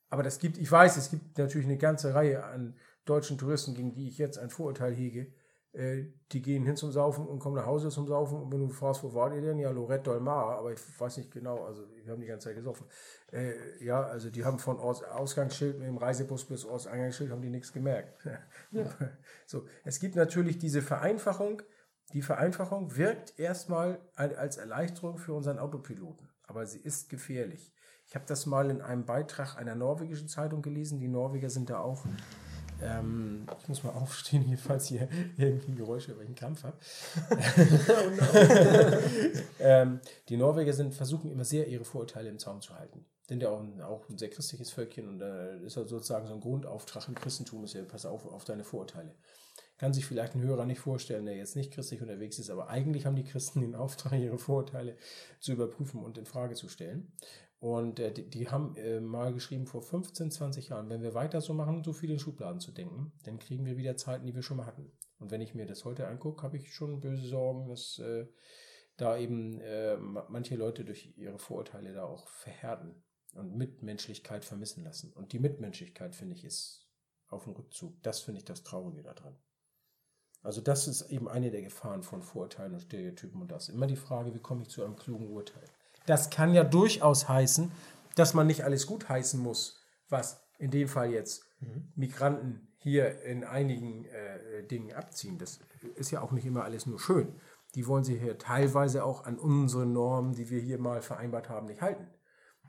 [0.09, 3.93] aber das gibt, ich weiß, es gibt natürlich eine ganze Reihe an deutschen Touristen, gegen
[3.93, 5.33] die ich jetzt ein Vorurteil hege.
[5.73, 8.41] Äh, die gehen hin zum Saufen und kommen nach Hause zum Saufen.
[8.41, 9.59] Und wenn du fragst, wo war ihr denn?
[9.59, 12.87] Ja, Lorette Dolmar, aber ich weiß nicht genau, also wir haben die ganze Zeit gesoffen.
[13.33, 17.49] Äh, ja, also die haben von Orts Ausgangsschild mit dem Reisebus bis Ortseingangsschild haben die
[17.49, 18.25] nichts gemerkt.
[18.71, 18.85] Ja.
[19.45, 21.61] so, es gibt natürlich diese Vereinfachung.
[22.13, 27.73] Die Vereinfachung wirkt erstmal als Erleichterung für unseren Autopiloten, aber sie ist gefährlich.
[28.13, 30.99] Ich habe das mal in einem Beitrag einer norwegischen Zeitung gelesen.
[30.99, 32.05] Die Norweger sind da auch.
[32.79, 36.85] Ähm, ich muss mal aufstehen, hier, falls ihr irgendwie Geräusche über den Kampf habt.
[39.59, 39.99] ähm,
[40.29, 43.03] die Norweger sind, versuchen immer sehr, ihre Vorurteile im Zaum zu halten.
[43.27, 46.35] Sind ja auch ein, auch ein sehr christliches Völkchen und da äh, ist sozusagen so
[46.35, 49.15] ein Grundauftrag im Christentum, ist ja, pass auf auf deine Vorurteile.
[49.79, 53.07] Kann sich vielleicht ein Hörer nicht vorstellen, der jetzt nicht christlich unterwegs ist, aber eigentlich
[53.07, 54.97] haben die Christen den Auftrag, ihre Vorurteile
[55.39, 57.11] zu überprüfen und in Frage zu stellen.
[57.63, 61.39] Und äh, die, die, haben äh, mal geschrieben vor 15, 20 Jahren, wenn wir weiter
[61.39, 64.57] so machen, so viele Schubladen zu denken, dann kriegen wir wieder Zeiten, die wir schon
[64.57, 64.91] mal hatten.
[65.17, 68.27] Und wenn ich mir das heute angucke, habe ich schon böse Sorgen, dass äh,
[68.97, 73.01] da eben äh, manche Leute durch ihre Vorurteile da auch verhärten
[73.33, 75.13] und Mitmenschlichkeit vermissen lassen.
[75.13, 76.91] Und die Mitmenschlichkeit, finde ich, ist
[77.29, 78.03] auf dem Rückzug.
[78.03, 79.37] Das finde ich das Traurige daran.
[80.41, 83.69] Also das ist eben eine der Gefahren von Vorurteilen und Stereotypen und das.
[83.69, 85.69] Immer die Frage, wie komme ich zu einem klugen Urteil?
[86.05, 87.71] Das kann ja durchaus heißen,
[88.15, 91.91] dass man nicht alles gut heißen muss, was in dem Fall jetzt mhm.
[91.95, 95.37] Migranten hier in einigen äh, Dingen abziehen.
[95.37, 95.59] Das
[95.95, 97.39] ist ja auch nicht immer alles nur schön.
[97.75, 101.67] Die wollen sich hier teilweise auch an unsere Normen, die wir hier mal vereinbart haben,
[101.67, 102.07] nicht halten.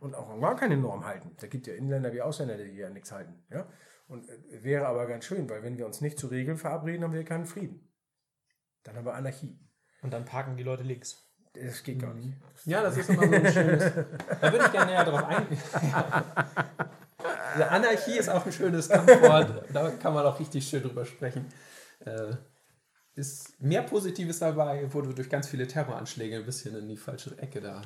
[0.01, 1.37] Und auch an gar keine Norm halten.
[1.41, 3.43] Da gibt ja Inländer wie Ausländer, die hier nichts halten.
[3.51, 3.69] Ja?
[4.07, 7.13] Und äh, wäre aber ganz schön, weil wenn wir uns nicht zu Regeln verabreden, haben
[7.13, 7.93] wir keinen Frieden.
[8.85, 9.59] Dann haben wir Anarchie.
[10.03, 11.24] Und dann parken die Leute links.
[11.55, 12.35] Das geht gar nicht.
[12.65, 13.93] Ja, das ist immer so ein schönes.
[14.41, 15.59] da würde ich gerne näher drauf eingehen.
[17.59, 17.69] Ja.
[17.69, 19.65] Anarchie ist auch ein schönes Kampfwort.
[19.73, 21.47] Da kann man auch richtig schön drüber sprechen.
[22.01, 22.35] Äh,
[23.15, 27.61] ist mehr Positives dabei, wurde durch ganz viele Terroranschläge ein bisschen in die falsche Ecke
[27.61, 27.83] da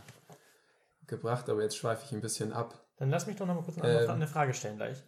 [1.07, 2.83] gebracht, aber jetzt schweife ich ein bisschen ab.
[2.97, 5.03] Dann lass mich doch noch mal kurz eine, ähm, eine Frage stellen gleich.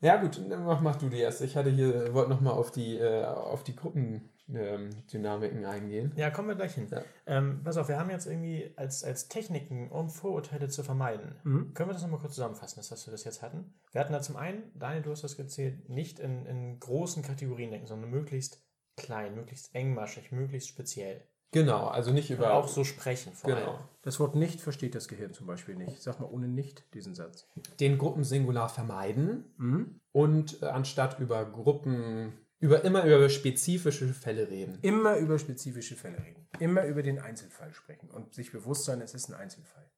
[0.00, 1.40] Ja gut, mach, mach du die erst.
[1.40, 6.12] Ich hatte hier, wollte noch mal auf die, äh, auf die Gruppen ähm, Dynamiken eingehen.
[6.16, 6.88] Ja, kommen wir gleich hin.
[6.90, 7.02] Ja.
[7.26, 11.74] Ähm, pass auf, wir haben jetzt irgendwie als, als Techniken, um Vorurteile zu vermeiden, mhm.
[11.74, 13.74] können wir das nochmal kurz zusammenfassen, das, was wir das jetzt hatten?
[13.92, 17.70] Wir hatten da zum einen, Daniel, du hast das gezählt, nicht in, in großen Kategorien
[17.70, 18.62] denken, sondern möglichst
[18.96, 21.26] klein, möglichst engmaschig, möglichst speziell.
[21.52, 22.54] Genau, also nicht über.
[22.54, 23.72] auch so sprechen vor genau.
[23.72, 23.80] allem.
[24.00, 26.02] Das Wort nicht versteht das Gehirn zum Beispiel nicht.
[26.02, 27.46] Sag mal ohne nicht diesen Satz.
[27.78, 30.00] Den Gruppensingular vermeiden mhm.
[30.12, 32.32] und äh, anstatt über Gruppen
[32.62, 34.78] über, immer über spezifische Fälle reden.
[34.82, 36.46] Immer über spezifische Fälle reden.
[36.60, 39.90] Immer über den Einzelfall sprechen und sich bewusst sein, es ist ein Einzelfall.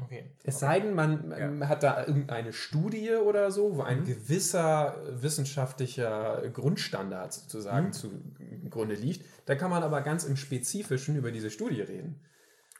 [0.00, 0.32] Okay.
[0.42, 4.04] Es sei denn, man, man hat da irgendeine Studie oder so, wo ein Mhm.
[4.06, 7.92] gewisser wissenschaftlicher Grundstandard sozusagen Mhm.
[7.92, 9.24] zugrunde liegt.
[9.46, 12.20] Da kann man aber ganz im Spezifischen über diese Studie reden.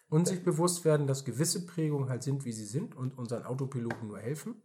[0.09, 4.07] Und sich bewusst werden, dass gewisse Prägungen halt sind, wie sie sind und unseren Autopiloten
[4.09, 4.63] nur helfen.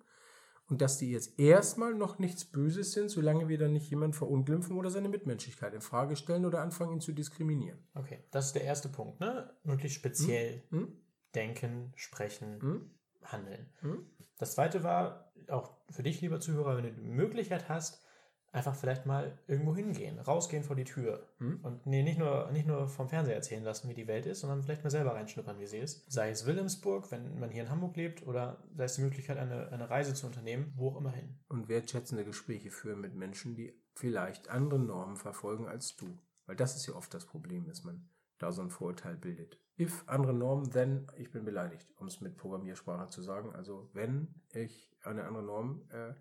[0.70, 4.78] Und dass die jetzt erstmal noch nichts Böses sind, solange wir dann nicht jemanden verunglimpfen
[4.78, 7.80] oder seine Mitmenschlichkeit in Frage stellen oder anfangen, ihn zu diskriminieren.
[7.96, 9.52] Okay, das ist der erste Punkt, ne?
[9.64, 10.94] Wirklich speziell Hm?
[11.34, 12.92] denken, sprechen, Hm?
[13.24, 13.68] handeln.
[13.82, 14.06] Hm?
[14.38, 18.04] Das zweite war, auch für dich, lieber Zuhörer, wenn du die Möglichkeit hast,
[18.52, 21.28] einfach vielleicht mal irgendwo hingehen, rausgehen vor die Tür.
[21.38, 21.60] Hm?
[21.62, 24.64] Und nee, nicht nur, nicht nur vom Fernseher erzählen lassen, wie die Welt ist, sondern
[24.64, 26.12] vielleicht mal selber reinschnuppern, wie sie ist.
[26.12, 29.72] Sei es Wilhelmsburg, wenn man hier in Hamburg lebt, oder sei es die Möglichkeit, eine,
[29.72, 31.40] eine Reise zu unternehmen, wo auch immer hin.
[31.48, 36.18] Und wertschätzende Gespräche führen mit Menschen, die vielleicht andere Normen verfolgen als du.
[36.46, 39.60] Weil das ist ja oft das Problem, dass man da so ein Vorurteil bildet.
[39.80, 43.54] If andere Norm, then ich bin beleidigt, um es mit Programmiersprache zu sagen.
[43.54, 46.14] Also wenn ich eine andere Norm äh,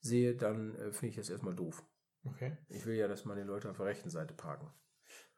[0.00, 1.84] sehe, dann äh, finde ich das erstmal doof.
[2.24, 2.56] Okay.
[2.68, 4.68] Ich will ja, dass meine Leute auf der rechten Seite parken.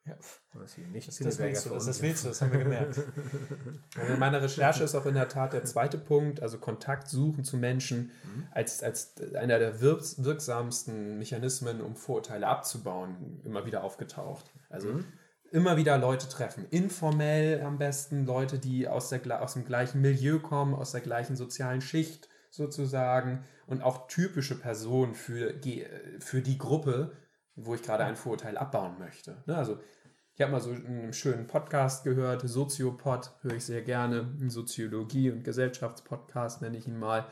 [0.04, 0.14] Ja.
[0.54, 3.00] Und Das, das willst du, das, das willst du, das haben wir gemerkt.
[3.96, 7.44] Also in meiner Recherche ist auch in der Tat der zweite Punkt, also Kontakt suchen
[7.44, 8.10] zu Menschen,
[8.50, 14.50] als, als einer der wirks wirksamsten Mechanismen, um Vorurteile abzubauen, immer wieder aufgetaucht.
[14.70, 15.00] Also
[15.52, 20.40] immer wieder Leute treffen, informell am besten, Leute, die aus, der, aus dem gleichen Milieu
[20.40, 25.86] kommen, aus der gleichen sozialen Schicht sozusagen und auch typische Personen für, die-
[26.20, 27.16] für die Gruppe,
[27.56, 29.42] wo ich gerade ein Vorurteil abbauen möchte.
[29.46, 29.56] Ne?
[29.56, 29.80] Also
[30.34, 35.44] ich habe mal so einen schönen Podcast gehört, Soziopod, höre ich sehr gerne, Soziologie- und
[35.44, 37.26] Gesellschaftspodcast nenne ich ihn mal.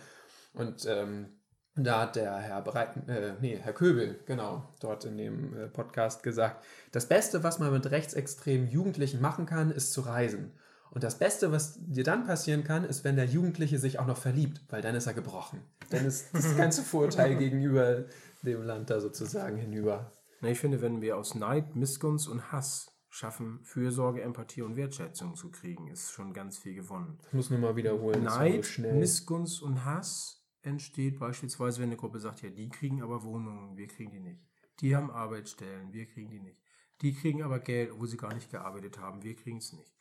[0.54, 1.28] Und ähm,
[1.76, 6.22] da hat der Herr Breiten, äh, nee, Herr Köbel, genau, dort in dem äh, Podcast
[6.22, 10.52] gesagt, das Beste, was man mit rechtsextremen Jugendlichen machen kann, ist zu reisen.
[10.90, 14.16] Und das Beste, was dir dann passieren kann, ist, wenn der Jugendliche sich auch noch
[14.16, 15.62] verliebt, weil dann ist er gebrochen.
[15.90, 18.04] Dann ist das ganze Vorurteil gegenüber
[18.42, 20.12] dem Land da sozusagen hinüber.
[20.40, 25.34] Na, ich finde, wenn wir aus Neid, Missgunst und Hass schaffen, Fürsorge, Empathie und Wertschätzung
[25.34, 27.18] zu kriegen, ist schon ganz viel gewonnen.
[27.28, 28.24] Ich muss nur mal wiederholen.
[28.24, 28.78] Neid.
[28.78, 33.88] Missgunst und Hass entsteht beispielsweise, wenn eine Gruppe sagt, ja, die kriegen aber Wohnungen, wir
[33.88, 34.40] kriegen die nicht.
[34.80, 36.60] Die haben Arbeitsstellen, wir kriegen die nicht.
[37.02, 39.92] Die kriegen aber Geld, obwohl sie gar nicht gearbeitet haben, wir kriegen es nicht.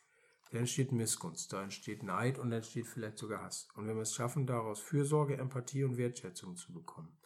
[0.50, 3.68] Da entsteht Missgunst, da entsteht Neid und da entsteht vielleicht sogar Hass.
[3.74, 7.16] Und wenn wir es schaffen, daraus Fürsorge, Empathie und Wertschätzung zu bekommen,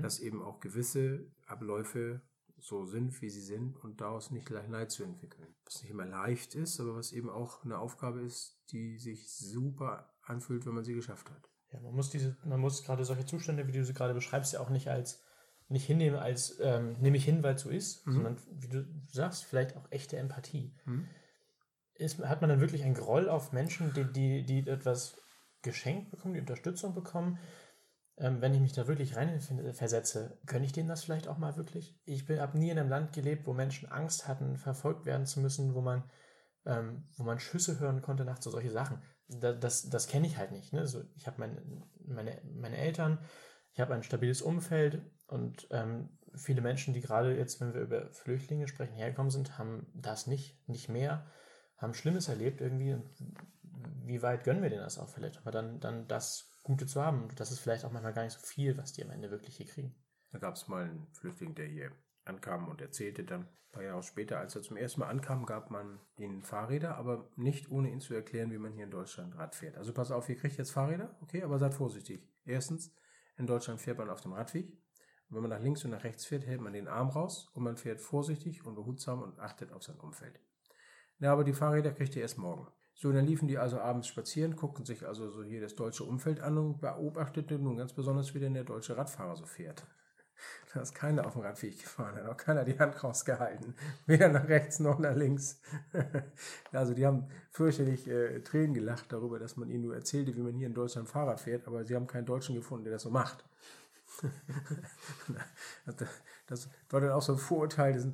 [0.00, 2.22] dass eben auch gewisse Abläufe
[2.58, 5.54] so sind, wie sie sind und daraus nicht gleich Neid zu entwickeln.
[5.64, 10.14] Was nicht immer leicht ist, aber was eben auch eine Aufgabe ist, die sich super
[10.22, 11.48] anfühlt, wenn man sie geschafft hat.
[11.72, 14.60] Ja, man muss diese, man muss gerade solche Zustände, wie du sie gerade beschreibst, ja
[14.60, 15.22] auch nicht als
[15.68, 19.44] nicht hinnehmen als ähm, nehme ich hin, weil es so ist, sondern wie du sagst,
[19.44, 20.74] vielleicht auch echte Empathie.
[22.02, 25.16] Ist, hat man dann wirklich ein Groll auf Menschen, die, die, die etwas
[25.62, 27.38] geschenkt bekommen, die Unterstützung bekommen?
[28.18, 31.56] Ähm, wenn ich mich da wirklich rein versetze, gönne ich denen das vielleicht auch mal
[31.56, 31.98] wirklich?
[32.04, 35.74] Ich habe nie in einem Land gelebt, wo Menschen Angst hatten, verfolgt werden zu müssen,
[35.74, 36.04] wo man,
[36.66, 39.02] ähm, wo man Schüsse hören konnte nachts, so solche Sachen.
[39.28, 40.72] Da, das das kenne ich halt nicht.
[40.72, 40.86] Ne?
[40.86, 43.18] So, ich habe mein, meine, meine Eltern,
[43.72, 48.10] ich habe ein stabiles Umfeld und ähm, viele Menschen, die gerade jetzt, wenn wir über
[48.10, 51.26] Flüchtlinge sprechen, hergekommen sind, haben das nicht, nicht mehr,
[51.82, 52.96] haben Schlimmes erlebt irgendwie.
[54.04, 55.38] Wie weit gönnen wir denen das auch vielleicht?
[55.38, 57.28] Aber dann, dann das Gute zu haben.
[57.36, 59.66] Das ist vielleicht auch manchmal gar nicht so viel, was die am Ende wirklich hier
[59.66, 59.94] kriegen.
[60.30, 61.90] Da gab es mal einen Flüchtling, der hier
[62.24, 65.70] ankam und erzählte dann, ein paar Jahre später, als er zum ersten Mal ankam, gab
[65.70, 69.54] man ihnen Fahrräder, aber nicht ohne ihn zu erklären, wie man hier in Deutschland Rad
[69.54, 69.76] fährt.
[69.76, 72.28] Also pass auf, ihr kriegt jetzt Fahrräder, okay, aber seid vorsichtig.
[72.44, 72.94] Erstens,
[73.38, 74.68] in Deutschland fährt man auf dem Radweg.
[75.28, 77.62] Und wenn man nach links und nach rechts fährt, hält man den Arm raus und
[77.62, 80.38] man fährt vorsichtig und behutsam und achtet auf sein Umfeld.
[81.22, 82.66] Ja, aber die Fahrräder kriegt ihr erst morgen.
[82.94, 86.40] So, dann liefen die also abends spazieren, guckten sich also so hier das deutsche Umfeld
[86.40, 89.86] an und beobachteten nun ganz besonders, wie denn der deutsche Radfahrer so fährt.
[90.74, 93.76] Da ist keiner auf dem Radweg gefahren, da hat auch keiner die Hand rausgehalten.
[94.06, 95.60] Weder nach rechts noch nach links.
[96.72, 100.54] Also die haben fürchterlich äh, Tränen gelacht darüber, dass man ihnen nur erzählte, wie man
[100.54, 103.44] hier in Deutschland Fahrrad fährt, aber sie haben keinen Deutschen gefunden, der das so macht.
[105.86, 106.08] das,
[106.46, 108.12] das war dann auch so ein Vorurteil, dass, äh,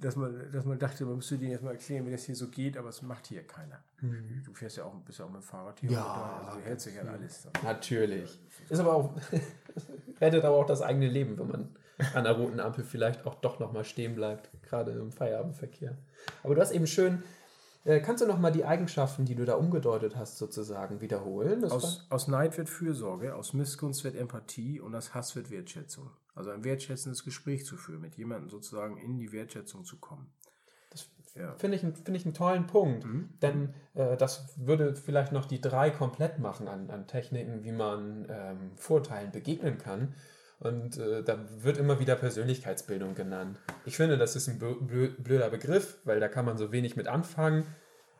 [0.00, 2.78] dass, man, dass man dachte, man müsste denen erstmal erklären, wie das hier so geht,
[2.78, 3.82] aber es macht hier keiner.
[4.44, 5.90] Du fährst ja auch, bist ja auch mit dem Fahrrad hier.
[5.90, 6.46] Ja, oder?
[6.46, 7.48] also du hältst dich an alles.
[7.62, 8.40] Natürlich.
[8.68, 9.14] Ist aber auch,
[10.20, 11.76] rettet aber auch das eigene Leben, wenn man
[12.14, 15.96] an der roten Ampel vielleicht auch doch nochmal stehen bleibt, gerade im Feierabendverkehr.
[16.42, 17.22] Aber du hast eben schön, äh,
[17.84, 21.60] kannst du nochmal die Eigenschaften, die du da umgedeutet hast, sozusagen wiederholen?
[21.62, 26.10] Das Aus, aus Neid wird Fürsorge, aus Missgunst wird Empathie und aus Hass wird Wertschätzung.
[26.34, 30.32] Also ein wertschätzendes Gespräch zu führen, mit jemandem sozusagen in die Wertschätzung zu kommen.
[30.90, 31.54] das Ja.
[31.56, 33.04] finde ich, finde ich einen tollen Punkt.
[33.42, 38.26] Denn äh, das würde vielleicht noch die drei komplett machen an, an Techniken, wie man
[38.30, 40.14] ähm, Vorurteilen begegnen kann.
[40.62, 43.58] Und äh, da wird immer wieder Persönlichkeitsbildung genannt.
[43.84, 46.94] Ich finde, das ist ein blö- blö- blöder Begriff, weil da kann man so wenig
[46.94, 47.66] mit anfangen.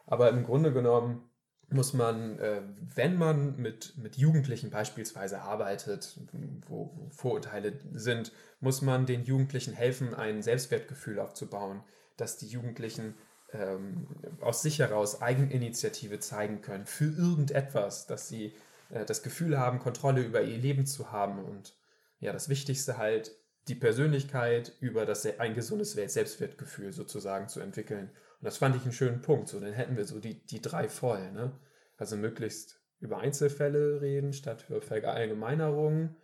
[0.06, 1.22] Aber im Grunde genommen
[1.70, 2.62] muss man, äh,
[2.96, 6.18] wenn man mit, mit Jugendlichen beispielsweise arbeitet,
[6.66, 11.84] wo, wo Vorurteile sind, muss man den Jugendlichen helfen, ein Selbstwertgefühl aufzubauen,
[12.16, 13.14] dass die Jugendlichen
[13.52, 14.08] ähm,
[14.40, 18.52] aus sich heraus Eigeninitiative zeigen können für irgendetwas, dass sie
[18.90, 21.74] äh, das Gefühl haben, Kontrolle über ihr Leben zu haben und
[22.22, 23.36] ja, das Wichtigste halt,
[23.68, 28.08] die Persönlichkeit über das ein gesundes Selbstwertgefühl sozusagen zu entwickeln.
[28.08, 29.48] Und das fand ich einen schönen Punkt.
[29.48, 31.30] So, dann hätten wir so die, die drei voll.
[31.32, 31.52] Ne?
[31.96, 36.16] Also möglichst über Einzelfälle reden statt für Verallgemeinerungen.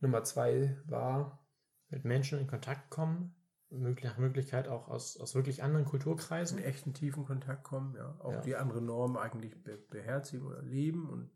[0.00, 1.44] Nummer zwei war,
[1.90, 3.34] Mit Menschen in Kontakt kommen,
[3.70, 6.58] nach Möglichkeit auch aus, aus wirklich anderen Kulturkreisen.
[6.58, 8.14] in echten tiefen Kontakt kommen, ja.
[8.20, 8.40] Auch Ja.
[8.42, 11.30] die andere Normen eigentlich be beherzigen oder leben und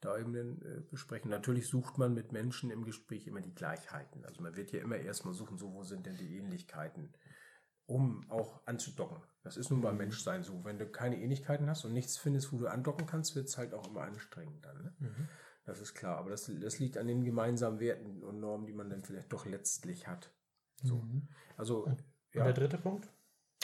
[0.00, 1.30] da eben dann, äh, besprechen.
[1.30, 4.24] Natürlich sucht man mit Menschen im Gespräch immer die Gleichheiten.
[4.24, 7.12] Also man wird ja immer erstmal suchen, so wo sind denn die Ähnlichkeiten,
[7.86, 9.22] um auch anzudocken.
[9.42, 10.64] Das ist nun beim Menschsein so.
[10.64, 13.74] Wenn du keine Ähnlichkeiten hast und nichts findest, wo du andocken kannst, wird es halt
[13.74, 14.82] auch immer anstrengend dann.
[14.82, 15.28] Ne?
[15.64, 16.18] Das ist klar.
[16.18, 19.46] Aber das, das liegt an den gemeinsamen Werten und Normen, die man dann vielleicht doch
[19.46, 20.32] letztlich hat.
[20.82, 21.02] So.
[21.56, 22.44] Also, Und ja.
[22.44, 23.10] der dritte Punkt?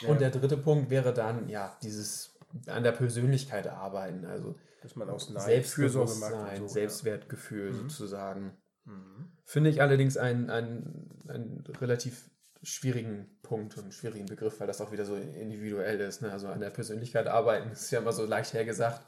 [0.01, 4.55] Ja, Und der dritte Punkt wäre dann, ja, dieses an der Persönlichkeit arbeiten, also
[4.85, 7.89] dass man aus Neid Fürsorge macht so, Selbstwertgefühl Mhm.
[7.89, 8.53] sozusagen.
[8.85, 8.93] Ja.
[8.93, 9.31] Mhm.
[9.43, 12.29] Finde ich allerdings einen, einen, einen relativ
[12.61, 16.21] schwierigen Punkt und einen schwierigen Begriff, weil das auch wieder so individuell ist.
[16.21, 16.31] Ne?
[16.31, 19.01] Also an der Persönlichkeit arbeiten ist ja immer so leicht hergesagt.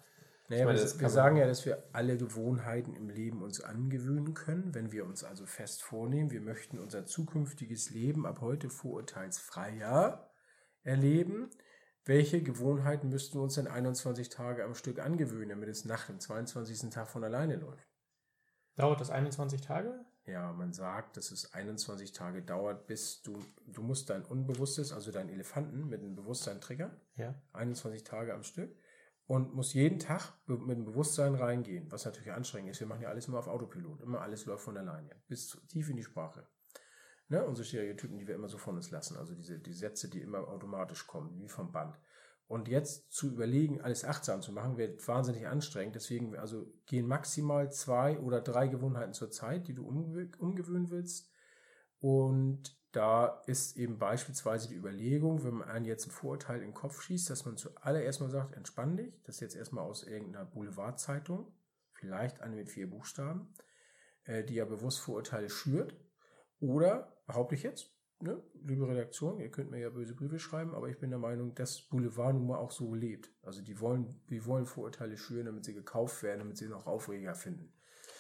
[0.50, 4.74] Naja, meine, wir, wir sagen ja, dass wir alle Gewohnheiten im Leben uns angewöhnen können,
[4.74, 10.32] wenn wir uns also fest vornehmen, wir möchten unser zukünftiges Leben ab heute vorurteilsfreier
[10.84, 11.50] erleben.
[12.08, 16.22] Welche Gewohnheiten müssten wir uns denn 21 Tage am Stück angewöhnen, damit es nach dem
[16.22, 16.90] 22.
[16.90, 17.86] Tag von alleine läuft?
[18.78, 20.06] Dauert das 21 Tage?
[20.26, 25.12] Ja, man sagt, dass es 21 Tage dauert, bis du, du musst dein Unbewusstes, also
[25.12, 26.98] dein Elefanten mit dem Bewusstsein triggern.
[27.16, 27.36] Ja.
[27.52, 28.74] 21 Tage am Stück
[29.26, 32.80] und muss jeden Tag mit dem Bewusstsein reingehen, was natürlich anstrengend ist.
[32.80, 35.98] Wir machen ja alles immer auf Autopilot, immer alles läuft von alleine, bis tief in
[35.98, 36.48] die Sprache.
[37.30, 37.46] Ne?
[37.46, 40.48] Unsere Stereotypen, die wir immer so von uns lassen, also diese die Sätze, die immer
[40.48, 41.98] automatisch kommen, wie vom Band.
[42.48, 45.96] Und jetzt zu überlegen, alles achtsam zu machen, wird wahnsinnig anstrengend.
[45.96, 51.30] Deswegen also gehen maximal zwei oder drei Gewohnheiten zur Zeit, die du umge umgewöhnen willst.
[52.00, 56.74] Und da ist eben beispielsweise die Überlegung, wenn man einen jetzt ein Vorurteil in den
[56.74, 60.46] Kopf schießt, dass man zuallererst mal sagt, entspann dich, das ist jetzt erstmal aus irgendeiner
[60.46, 61.52] Boulevardzeitung,
[61.92, 63.54] vielleicht eine mit vier Buchstaben,
[64.24, 65.96] äh, die ja bewusst Vorurteile schürt.
[66.60, 70.90] Oder, behaupte ich jetzt, ne, liebe Redaktion, ihr könnt mir ja böse Briefe schreiben, aber
[70.90, 73.30] ich bin der Meinung, dass Boulevard nun mal auch so lebt.
[73.44, 77.36] Also die wollen, die wollen Vorurteile schüren, damit sie gekauft werden, damit sie noch Aufreger
[77.36, 77.72] finden.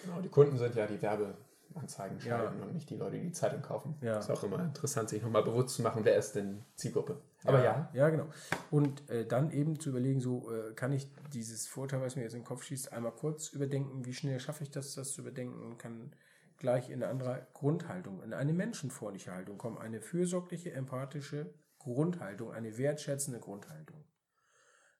[0.03, 2.39] Genau, die Kunden sind ja die Werbeanzeigen Ja.
[2.39, 3.95] schreiben und nicht die Leute, die die Zeitung kaufen.
[4.01, 4.19] Ja.
[4.19, 7.19] Ist auch immer interessant, sich nochmal bewusst zu machen, wer ist denn Zielgruppe.
[7.45, 8.27] Aber ja, Ja, genau.
[8.69, 12.33] Und äh, dann eben zu überlegen, so äh, kann ich dieses Vorteil, was mir jetzt
[12.33, 15.63] in den Kopf schießt, einmal kurz überdenken, wie schnell schaffe ich das, das zu überdenken
[15.63, 16.11] und kann
[16.57, 22.77] gleich in eine andere Grundhaltung, in eine menschenfreundliche Haltung kommen, eine fürsorgliche, empathische Grundhaltung, eine
[22.77, 24.03] wertschätzende Grundhaltung.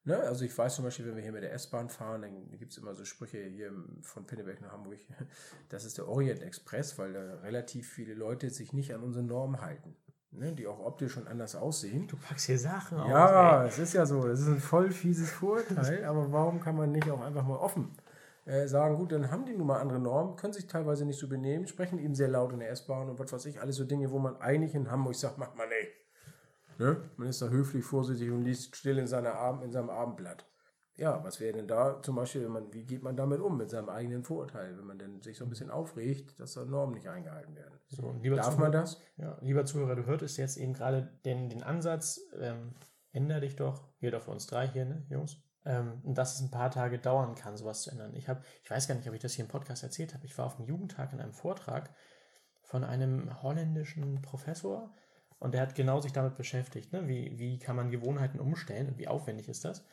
[0.04, 0.18] Ne?
[0.20, 2.78] Also ich weiß zum Beispiel, wenn wir hier mit der S-Bahn fahren, dann gibt es
[2.78, 5.00] immer so Sprüche hier von Pinneberg nach Hamburg,
[5.70, 9.60] das ist der Orient Express, weil da relativ viele Leute sich nicht an unsere Normen
[9.62, 9.98] halten,
[10.32, 10.54] ne?
[10.54, 12.08] die auch optisch schon anders aussehen.
[12.08, 13.10] Du packst hier Sachen aus.
[13.10, 14.26] Ja, es ist ja so.
[14.26, 16.06] Das ist ein voll fieses Vorurteil.
[16.06, 17.92] aber warum kann man nicht auch einfach mal offen
[18.48, 21.28] äh, sagen, gut, dann haben die nun mal andere Normen, können sich teilweise nicht so
[21.28, 24.10] benehmen, sprechen eben sehr laut in der S-Bahn und was weiß ich, alles so Dinge,
[24.12, 25.92] wo man eigentlich in Hamburg sagt, macht man nicht.
[26.80, 26.98] Ne?
[27.18, 30.46] Man ist da höflich, vorsichtig und liest still in, seiner Abend, in seinem Abendblatt.
[30.96, 33.70] Ja, was wäre denn da zum Beispiel, wenn man, wie geht man damit um, mit
[33.70, 37.08] seinem eigenen Vorurteil, wenn man dann sich so ein bisschen aufregt, dass da Normen nicht
[37.08, 37.80] eingehalten werden?
[37.88, 38.02] So,
[38.36, 39.00] Darf Zuhörer- man das?
[39.18, 42.74] Ja, lieber Zuhörer, du hörtest jetzt eben gerade den, den Ansatz, ähm,
[43.12, 46.52] änder dich doch, gilt auch für uns drei hier, ne, Jungs, ähm, dass es ein
[46.52, 48.16] paar Tage dauern kann, sowas zu ändern.
[48.16, 50.26] Ich, hab, ich weiß gar nicht, ob ich das hier im Podcast erzählt habe.
[50.26, 51.94] Ich war auf einem Jugendtag in einem Vortrag
[52.64, 54.94] von einem holländischen Professor
[55.40, 57.08] und der hat genau sich damit beschäftigt, ne?
[57.08, 59.86] wie, wie kann man Gewohnheiten umstellen und wie aufwendig ist das.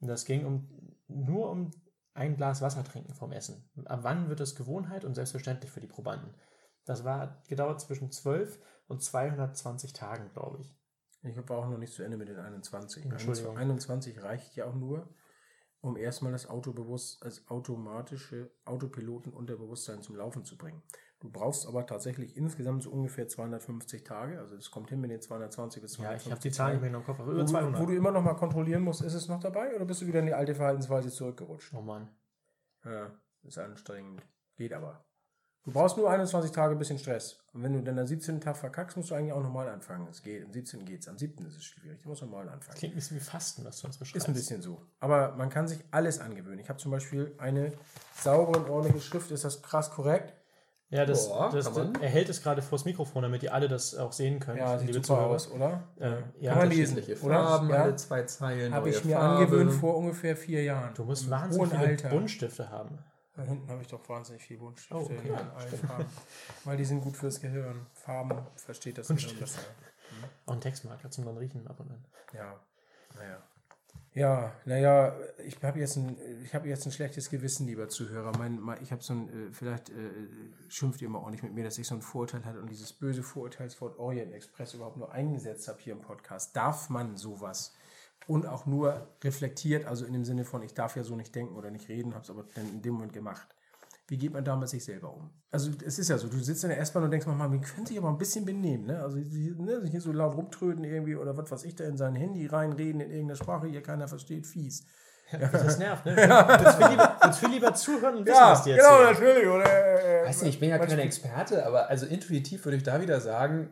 [0.00, 1.70] Und das ging um nur um
[2.14, 3.68] ein Glas Wasser trinken vom Essen.
[3.84, 6.34] Ab wann wird das Gewohnheit und selbstverständlich für die Probanden?
[6.84, 8.58] Das war gedauert zwischen 12
[8.88, 10.79] und 220 Tagen, glaube ich.
[11.22, 13.04] Ich war auch noch nicht zu Ende mit den 21.
[13.04, 13.56] Entschuldigung.
[13.58, 15.08] 21 reicht ja auch nur,
[15.82, 20.82] um erstmal das Autobewusst als automatische Autopiloten Unterbewusstsein zum Laufen zu bringen.
[21.20, 24.38] Du brauchst aber tatsächlich insgesamt so ungefähr 250 Tage.
[24.38, 27.04] Also das kommt hin mit den 220 bis Ja, 250 ich habe die Zahlen im
[27.04, 27.80] Kopf, aber über Wo, 200.
[27.82, 30.20] wo du immer noch mal kontrollieren musst, ist es noch dabei oder bist du wieder
[30.20, 31.74] in die alte Verhaltensweise zurückgerutscht?
[31.74, 32.08] oh Mann.
[32.84, 34.22] Ja, ist anstrengend.
[34.56, 35.04] Geht aber.
[35.64, 37.38] Du brauchst nur 21 Tage ein bisschen Stress.
[37.52, 38.40] Und wenn du dann am 17.
[38.40, 40.06] Tag verkackst, musst du eigentlich auch nochmal anfangen.
[40.10, 40.44] Es geht.
[40.46, 40.86] Am 17.
[40.86, 41.06] geht's.
[41.06, 41.44] Am 7.
[41.46, 42.00] ist es schwierig.
[42.02, 42.78] Du musst nochmal anfangen.
[42.78, 44.16] Klingt ein bisschen wie Fasten, was du uns beschreibst.
[44.16, 44.80] Ist ein bisschen so.
[45.00, 46.60] Aber man kann sich alles angewöhnen.
[46.60, 47.72] Ich habe zum Beispiel eine
[48.14, 49.30] saubere und ordentliche Schrift.
[49.32, 50.32] Ist das krass korrekt?
[50.88, 51.94] Ja, das, Boah, das, man.
[52.00, 54.58] er hält es gerade vors Mikrofon, damit ihr alle das auch sehen könnt.
[54.58, 55.84] Ja, sieht super aus, oder?
[56.00, 57.44] Äh, ja, kann man lesen, Unterschiedliche oder?
[57.46, 57.82] Farben, Ja.
[57.82, 58.74] alle zwei Zeilen.
[58.74, 59.36] Habe ich mir Farbe.
[59.44, 60.92] angewöhnt vor ungefähr vier Jahren.
[60.94, 62.08] Du musst wahnsinnig viele Alter.
[62.08, 62.98] Buntstifte haben.
[63.40, 65.28] Da hinten habe ich doch wahnsinnig viel Buntstifte Oh, okay.
[65.28, 66.06] in allen Farben.
[66.64, 67.86] Weil die sind gut fürs Gehirn.
[67.94, 69.60] Farben versteht das Gehirn besser.
[70.44, 72.04] Auch ein Textmarker zum dann riechen ab und an.
[72.34, 72.60] Ja,
[73.16, 73.42] naja.
[74.12, 78.36] Ja, naja, ich habe jetzt, ein, ich hab jetzt ein schlechtes Gewissen, lieber Zuhörer.
[78.36, 80.10] Mein, mein, ich habe so ein, äh, vielleicht äh,
[80.68, 82.92] schimpft ihr immer auch nicht mit mir, dass ich so ein Vorurteil hatte und dieses
[82.92, 86.54] böse Vorurteilswort Orient Express überhaupt nur eingesetzt habe hier im Podcast.
[86.54, 87.72] Darf man sowas?
[88.26, 91.56] Und auch nur reflektiert, also in dem Sinne von, ich darf ja so nicht denken
[91.56, 93.48] oder nicht reden, habe es aber dann in dem Moment gemacht.
[94.06, 95.30] Wie geht man da mit sich selber um?
[95.52, 97.90] Also es ist ja so, du sitzt in der S-Bahn und denkst manchmal, man könnte
[97.90, 99.00] sich aber ein bisschen benehmen, ne?
[99.00, 102.46] Also ne, hier so laut rumtröten irgendwie oder was weiß ich da in sein Handy
[102.46, 104.84] reinreden in irgendeiner Sprache, die hier keiner versteht, fies.
[105.30, 106.16] Das nervt, ne?
[106.16, 109.28] Würdest viel lieber, viel lieber zuhören und wissen, was die genau, erzählen.
[109.28, 109.48] natürlich.
[109.48, 113.00] Oder, äh, Weiß nicht, ich bin ja kein Experte, aber also intuitiv würde ich da
[113.00, 113.70] wieder sagen,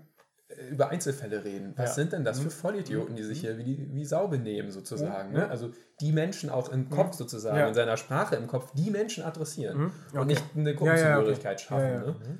[0.70, 1.72] über Einzelfälle reden.
[1.76, 1.94] Was Ja.
[1.94, 5.32] sind denn das für Vollidioten, die sich hier wie, wie Sau benehmen, sozusagen?
[5.32, 5.48] Ne?
[5.48, 7.68] Also die Menschen auch im Kopf sozusagen, Ja.
[7.68, 11.64] in seiner Sprache im Kopf, die Menschen adressieren und nicht eine Ja, ja, Gruppenzugehörigkeit okay.
[11.66, 12.00] schaffen.
[12.00, 12.38] Ne?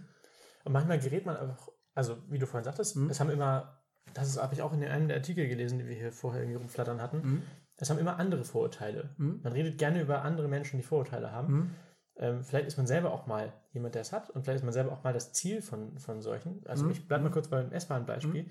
[0.64, 3.80] Und manchmal gerät man einfach, also wie du vorhin sagtest, es haben immer,
[4.14, 7.00] das habe ich auch in einem der Artikel gelesen, die wir hier vorher irgendwie rumflattern
[7.00, 7.42] hatten,
[7.80, 9.10] es haben immer andere Vorurteile.
[9.18, 11.74] Man redet gerne über andere Menschen, die Vorurteile haben.
[12.18, 14.72] Ähm, vielleicht ist man selber auch mal jemand, der es hat und vielleicht ist man
[14.72, 16.66] selber auch mal das Ziel von, von solchen.
[16.66, 18.50] Also ich bleibe mal kurz beim S-Bahn-Beispiel.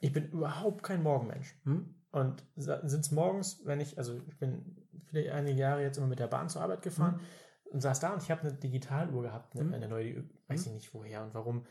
[0.00, 1.58] Ich bin überhaupt kein Morgenmensch.
[2.10, 6.28] Und sitze morgens, wenn ich, also ich bin viele einige Jahre jetzt immer mit der
[6.28, 7.20] Bahn zur Arbeit gefahren
[7.64, 10.72] und saß da und ich habe eine Digitaluhr gehabt, eine, eine neue, die, weiß ich
[10.72, 11.66] nicht woher und warum.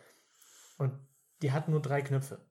[0.77, 0.93] Und
[1.41, 2.45] die hat nur drei Knöpfe.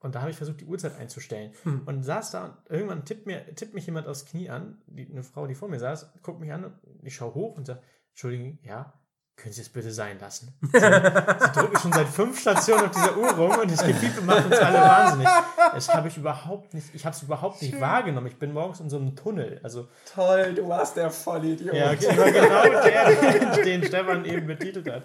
[0.00, 1.52] Und da habe ich versucht, die Uhrzeit einzustellen.
[1.86, 5.24] Und saß da und irgendwann tippt, mir, tippt mich jemand aufs Knie an, die, eine
[5.24, 7.82] Frau, die vor mir saß, guckt mich an und ich schaue hoch und sage,
[8.12, 8.92] Entschuldigung, ja,
[9.38, 10.52] können Sie es bitte sein lassen?
[10.62, 14.46] Sie, sie drücken schon seit fünf Stationen auf dieser Uhr rum und das Gepiepe macht
[14.46, 15.28] uns alle wahnsinnig.
[15.72, 18.26] Das habe ich überhaupt nicht, ich habe es überhaupt nicht wahrgenommen.
[18.26, 19.60] Ich bin morgens in so einem Tunnel.
[19.62, 21.72] Also, Toll, du warst der Vollidiot.
[21.72, 25.04] ja, genau der, den Stefan eben betitelt hat.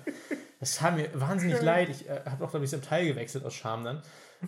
[0.59, 1.89] Das tat mir wahnsinnig leid.
[1.89, 4.01] Ich äh, habe auch, glaube ich, das Teil gewechselt aus Scham dann.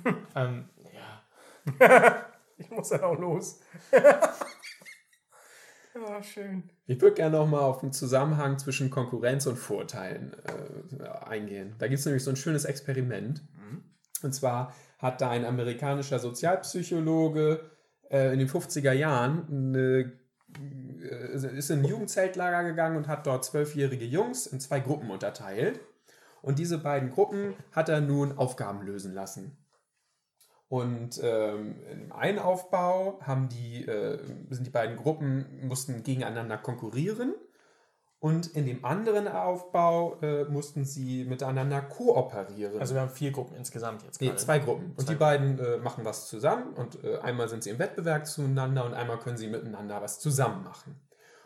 [0.35, 1.23] ähm, ja.
[2.57, 3.59] Ich muss dann auch los.
[3.91, 4.31] ja,
[6.23, 6.69] schön.
[6.87, 11.75] Ich würde gerne noch mal auf den Zusammenhang zwischen Konkurrenz und Vorurteilen äh, eingehen.
[11.77, 13.43] Da gibt es nämlich so ein schönes Experiment.
[14.25, 17.61] Und zwar hat da ein amerikanischer Sozialpsychologe
[18.09, 20.11] äh, in den 50er Jahren eine,
[21.01, 25.79] äh, ist in ein Jugendzeltlager gegangen und hat dort zwölfjährige Jungs in zwei Gruppen unterteilt.
[26.41, 29.57] Und diese beiden Gruppen hat er nun Aufgaben lösen lassen.
[30.68, 37.36] Und ähm, im einen Aufbau haben die, äh, sind die beiden Gruppen, mussten gegeneinander konkurrieren.
[38.20, 42.80] Und in dem anderen Aufbau äh, mussten sie miteinander kooperieren.
[42.80, 44.39] Also wir haben vier Gruppen insgesamt jetzt Nee, gerade.
[44.39, 44.93] zwei Gruppen.
[44.97, 48.84] Und die beiden äh, machen was zusammen und äh, einmal sind sie im Wettbewerb zueinander
[48.86, 50.99] und einmal können sie miteinander was zusammen machen.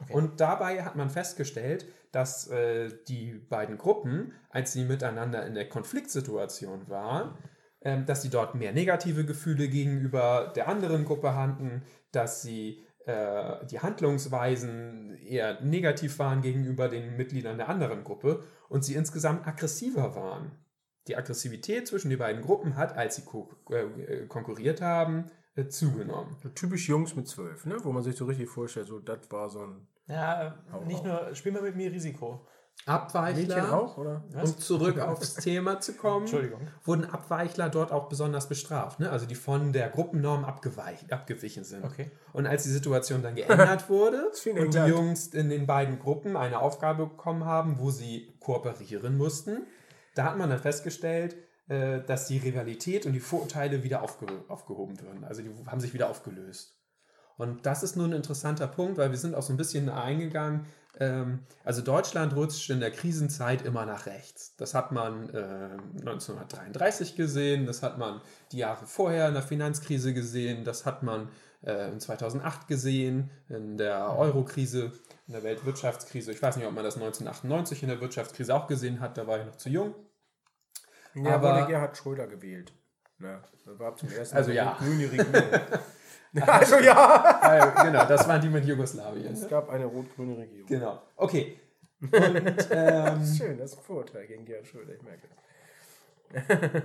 [0.07, 5.67] Und dabei hat man festgestellt, dass äh, die beiden Gruppen, als sie miteinander in der
[5.67, 7.37] Konfliktsituation waren,
[7.81, 13.79] dass sie dort mehr negative Gefühle gegenüber der anderen Gruppe hatten, dass sie äh, die
[13.79, 20.51] Handlungsweisen eher negativ waren gegenüber den Mitgliedern der anderen Gruppe und sie insgesamt aggressiver waren.
[21.07, 26.35] Die Aggressivität zwischen den beiden Gruppen hat, als sie ko äh, konkurriert haben, äh, zugenommen.
[26.43, 27.77] So typisch Jungs mit zwölf, ne?
[27.83, 31.51] wo man sich so richtig vorstellt, so das war so ein Ja, nicht nur, spiel
[31.51, 32.45] mal mit mir Risiko.
[32.85, 34.23] Mädchen Abweichler, auch, oder?
[34.41, 36.27] um zurück aufs Thema zu kommen,
[36.83, 39.11] wurden Abweichler dort auch besonders bestraft, ne?
[39.11, 41.83] also die von der Gruppennorm abgewichen sind.
[41.83, 42.11] Okay.
[42.33, 44.79] Und als die Situation dann geändert wurde und die.
[44.79, 49.67] Jungs in den beiden Gruppen eine Aufgabe bekommen haben, wo sie kooperieren mussten,
[50.15, 51.35] da hat man dann festgestellt,
[51.67, 55.23] äh, dass die Rivalität und die Vorurteile wieder aufge aufgehoben würden.
[55.23, 56.78] Also die haben sich wieder aufgelöst.
[57.39, 60.65] Und das ist nun ein interessanter Punkt, weil wir sind auch so ein bisschen eingegangen.
[60.99, 64.55] Ähm, also Deutschland rutscht in der Krisenzeit immer nach rechts.
[64.57, 65.69] Das hat man äh,
[65.99, 68.19] 1933 gesehen, das hat man
[68.51, 71.29] die Jahre vorher in der Finanzkrise gesehen, das hat man
[71.63, 74.91] äh, in 2008 gesehen, in der Euro-Krise,
[75.27, 76.33] in der Weltwirtschaftskrise.
[76.33, 79.39] Ich weiß nicht, ob man das 1998 in der Wirtschaftskrise auch gesehen hat, da war
[79.39, 79.95] ich noch zu jung.
[81.15, 82.73] Ja, Aber- aber Gerhard Schröder gewählt.
[83.21, 84.75] Ja, das war zum ersten Also Mal ja.
[84.77, 85.43] grüne Regierung.
[86.45, 87.39] also ja.
[87.41, 89.33] Weil, genau, das waren die mit Jugoslawien.
[89.33, 90.67] Es gab eine rot-grüne Regierung.
[90.67, 91.01] Genau.
[91.15, 91.57] Okay.
[92.01, 95.27] Und ähm, Schön, das ist ein Vorurteil gegen Gerhard Schröder, ich merke.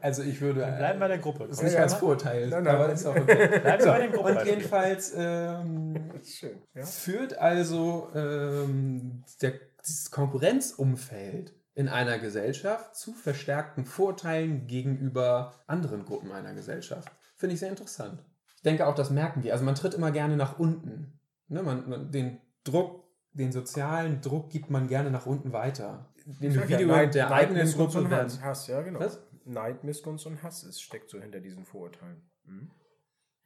[0.00, 1.46] also ich würde Bleiben bei der Gruppe.
[1.48, 2.74] das nicht als Vorurteil, Nein, nein.
[2.74, 3.58] aber ist auch okay.
[3.60, 4.58] Bleiben wir bei den Und Gruppenbeispielen.
[4.58, 6.62] jedenfalls ähm, Das ist schön.
[6.74, 6.84] Ja?
[6.84, 9.52] führt also ähm, der,
[9.84, 17.10] dieses Konkurrenzumfeld in einer Gesellschaft zu verstärkten Vorteilen gegenüber anderen Gruppen einer Gesellschaft.
[17.42, 18.22] Finde ich sehr interessant.
[18.54, 19.52] Ich denke auch, das merken wir.
[19.52, 21.18] Also man tritt immer gerne nach unten.
[21.48, 26.14] Ne, man, man, den Druck, den sozialen Druck gibt man gerne nach unten weiter.
[26.38, 28.28] Individuen Neid- der Neid, eigenen Gruppe und werden.
[28.28, 29.00] Hass, Hass, ja, genau.
[29.00, 29.20] Was?
[29.44, 32.22] Neid, Missgunst und Hass ist, steckt so hinter diesen Vorurteilen.
[32.44, 32.70] Mhm.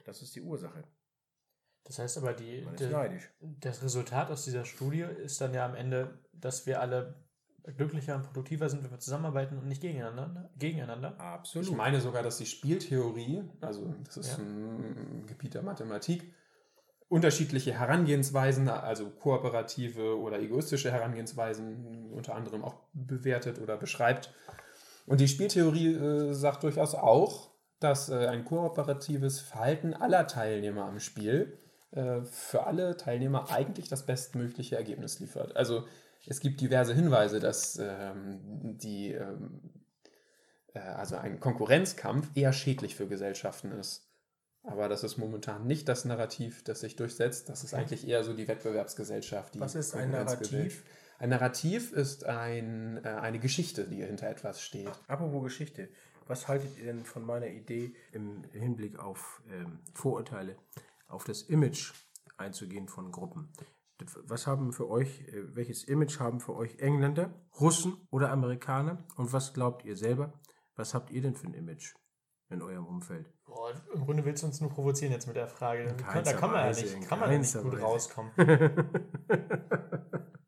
[0.04, 0.84] Das ist die Ursache.
[1.84, 6.18] Das heißt aber, die, die, das Resultat aus dieser Studie ist dann ja am Ende,
[6.34, 7.14] dass wir alle
[7.76, 10.50] glücklicher und produktiver sind, wenn wir zusammenarbeiten und nicht gegeneinander.
[10.58, 11.18] gegeneinander.
[11.20, 11.68] Absolut.
[11.68, 14.44] Ich meine sogar, dass die Spieltheorie, also das ist Ja.
[14.44, 16.32] ein Gebiet der Mathematik,
[17.08, 24.34] unterschiedliche Herangehensweisen, also kooperative oder egoistische Herangehensweisen unter anderem auch bewertet oder beschreibt.
[25.06, 30.98] Und die Spieltheorie äh, sagt durchaus auch, dass äh, ein kooperatives Verhalten aller Teilnehmer am
[30.98, 31.58] Spiel
[31.92, 35.56] äh, für alle Teilnehmer eigentlich das bestmögliche Ergebnis liefert.
[35.56, 35.86] Also
[36.26, 38.40] es gibt diverse Hinweise, dass ähm,
[38.78, 39.60] die ähm,
[40.76, 44.06] äh, also ein Konkurrenzkampf eher schädlich für Gesellschaften ist.
[44.62, 47.48] Aber das ist momentan nicht das Narrativ, das sich durchsetzt.
[47.48, 49.54] Das ist eigentlich eher so die Wettbewerbsgesellschaft.
[49.54, 50.10] Die Was ist ein.
[50.10, 50.84] Narrativ?
[51.18, 54.90] Ein Narrativ ist ein, äh, eine Geschichte, die hinter etwas steht.
[55.06, 55.88] Apropos Geschichte,
[56.26, 60.56] was haltet ihr denn von meiner Idee im Hinblick auf ähm, Vorurteile,
[61.08, 61.92] auf das Image
[62.36, 63.48] einzugehen von Gruppen?
[64.24, 67.30] Was haben für euch, äh, welches Image haben für euch Engländer,
[67.60, 69.04] Russen oder Amerikaner?
[69.16, 70.32] Und was glaubt ihr selber?
[70.74, 71.94] Was habt ihr denn für ein Image
[72.50, 73.32] in eurem Umfeld?
[73.46, 75.94] Boah, Im Grunde willst du uns nur provozieren jetzt mit der Frage.
[75.96, 77.82] Da kann man ja nicht, kann man nicht gut Weise.
[77.82, 78.32] rauskommen.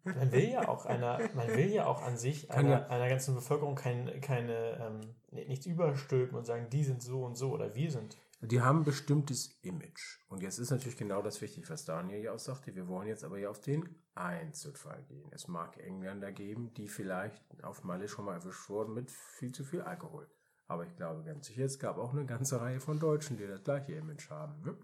[0.05, 3.35] Man will ja auch einer, man will ja auch an sich einer, ja- einer ganzen
[3.35, 7.91] Bevölkerung kein, keine, ähm, nichts überstülpen und sagen, die sind so und so oder wir
[7.91, 8.17] sind.
[8.41, 10.21] Die haben ein bestimmtes Image.
[10.29, 12.75] Und jetzt ist natürlich genau das wichtig, was Daniel ja auch sagte.
[12.75, 15.29] Wir wollen jetzt aber ja auf den Einzelfall gehen.
[15.33, 19.65] Es mag Engländer geben, die vielleicht auf Malle schon mal erwischt wurden mit viel zu
[19.65, 20.31] viel Alkohol.
[20.69, 23.65] Aber ich glaube ganz sicher, es gab auch eine ganze Reihe von Deutschen, die das
[23.65, 24.61] gleiche Image haben.
[24.63, 24.77] Ne?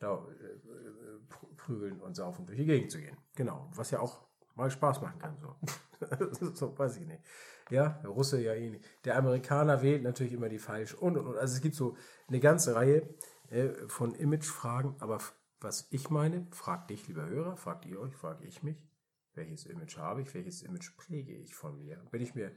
[0.00, 3.18] Da äh, äh, pr- prügeln und saufen durch die Gegend zu gehen.
[3.36, 3.70] Genau.
[3.74, 4.26] Was ja auch
[4.56, 5.36] mal Spaß machen kann.
[5.38, 5.56] So,
[6.54, 7.22] so weiß ich nicht.
[7.70, 8.84] Ja, der Russe ja eh nicht.
[9.04, 11.36] Der Amerikaner wählt natürlich immer die falsch und und und.
[11.36, 11.96] Also es gibt so
[12.28, 13.08] eine ganze Reihe
[13.50, 14.96] äh, von Imagefragen.
[14.98, 15.18] Aber
[15.60, 18.88] was ich meine, fragt dich, lieber Hörer, fragt ihr euch, frage ich mich,
[19.34, 21.96] welches Image habe ich, welches Image präge ich von mir?
[22.10, 22.52] Bin ich mir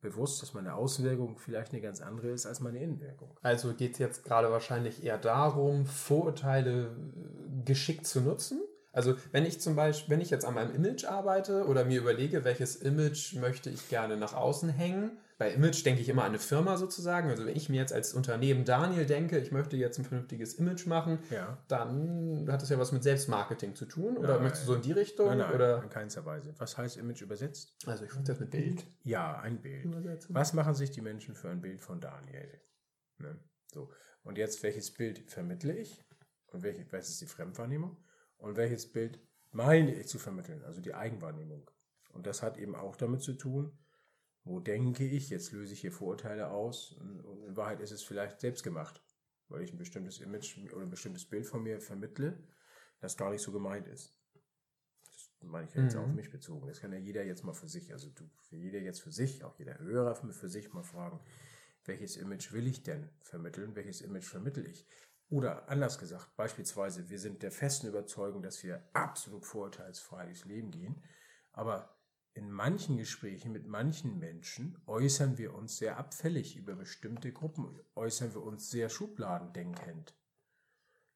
[0.00, 3.36] bewusst, dass meine Außenwirkung vielleicht eine ganz andere ist als meine Innenwirkung?
[3.42, 8.62] Also geht es jetzt gerade wahrscheinlich eher darum, Vorurteile äh, geschickt zu nutzen.
[8.92, 12.44] Also wenn ich zum Beispiel, wenn ich jetzt an meinem Image arbeite oder mir überlege,
[12.44, 15.18] welches Image möchte ich gerne nach außen hängen.
[15.36, 17.30] Bei Image denke ich immer an eine Firma sozusagen.
[17.30, 20.86] Also wenn ich mir jetzt als Unternehmen Daniel denke, ich möchte jetzt ein vernünftiges Image
[20.86, 21.58] machen, Ja.
[21.68, 24.16] dann hat das ja was mit Selbstmarketing zu tun.
[24.16, 24.42] Oder Nein.
[24.44, 25.28] möchtest du so in die Richtung?
[25.28, 25.80] Nein, nein, Oder?
[25.84, 26.52] in keinster Weise.
[26.58, 27.76] Was heißt Image übersetzt?
[27.86, 29.86] Also ich würde das mit Bild Ja, ein Bild.
[30.30, 32.60] Was machen sich die Menschen für ein Bild von Daniel?
[33.18, 33.38] Ne?
[33.72, 33.92] So.
[34.24, 36.04] Und jetzt, welches Bild vermittle ich?
[36.48, 37.96] Und welche, was ist die Fremdwahrnehmung?
[38.38, 39.20] Und welches Bild
[39.50, 40.62] meine ich zu vermitteln?
[40.64, 41.70] Also die Eigenwahrnehmung.
[42.12, 43.76] Und das hat eben auch damit zu tun,
[44.44, 48.40] wo denke ich, jetzt löse ich hier Vorurteile aus und in Wahrheit ist es vielleicht
[48.40, 49.02] selbst gemacht,
[49.48, 52.42] weil ich ein bestimmtes Image oder ein bestimmtes Bild von mir vermittle,
[53.00, 54.16] das gar nicht so gemeint ist.
[55.40, 56.00] Das meine ich jetzt Mhm.
[56.00, 56.66] auf mich bezogen.
[56.66, 59.44] Das kann ja jeder jetzt mal für sich, also du, für jeder jetzt für sich,
[59.44, 61.20] auch jeder Hörer für, für sich mal fragen,
[61.84, 64.86] welches Image will ich denn vermitteln, welches Image vermittle ich?
[65.30, 70.70] Oder anders gesagt, beispielsweise, wir sind der festen Überzeugung, dass wir absolut vorurteilsfrei durchs Leben
[70.70, 71.02] gehen,
[71.52, 71.98] aber
[72.32, 78.32] in manchen Gesprächen mit manchen Menschen äußern wir uns sehr abfällig über bestimmte Gruppen, äußern
[78.32, 80.14] wir uns sehr schubladendenkend.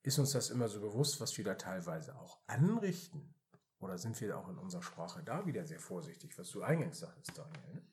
[0.02, 3.34] Ist uns das immer so bewusst, was wir da teilweise auch anrichten?
[3.78, 7.38] Oder sind wir auch in unserer Sprache da wieder sehr vorsichtig, was du eingangs sagtest,
[7.38, 7.74] Daniel?
[7.74, 7.86] Ne?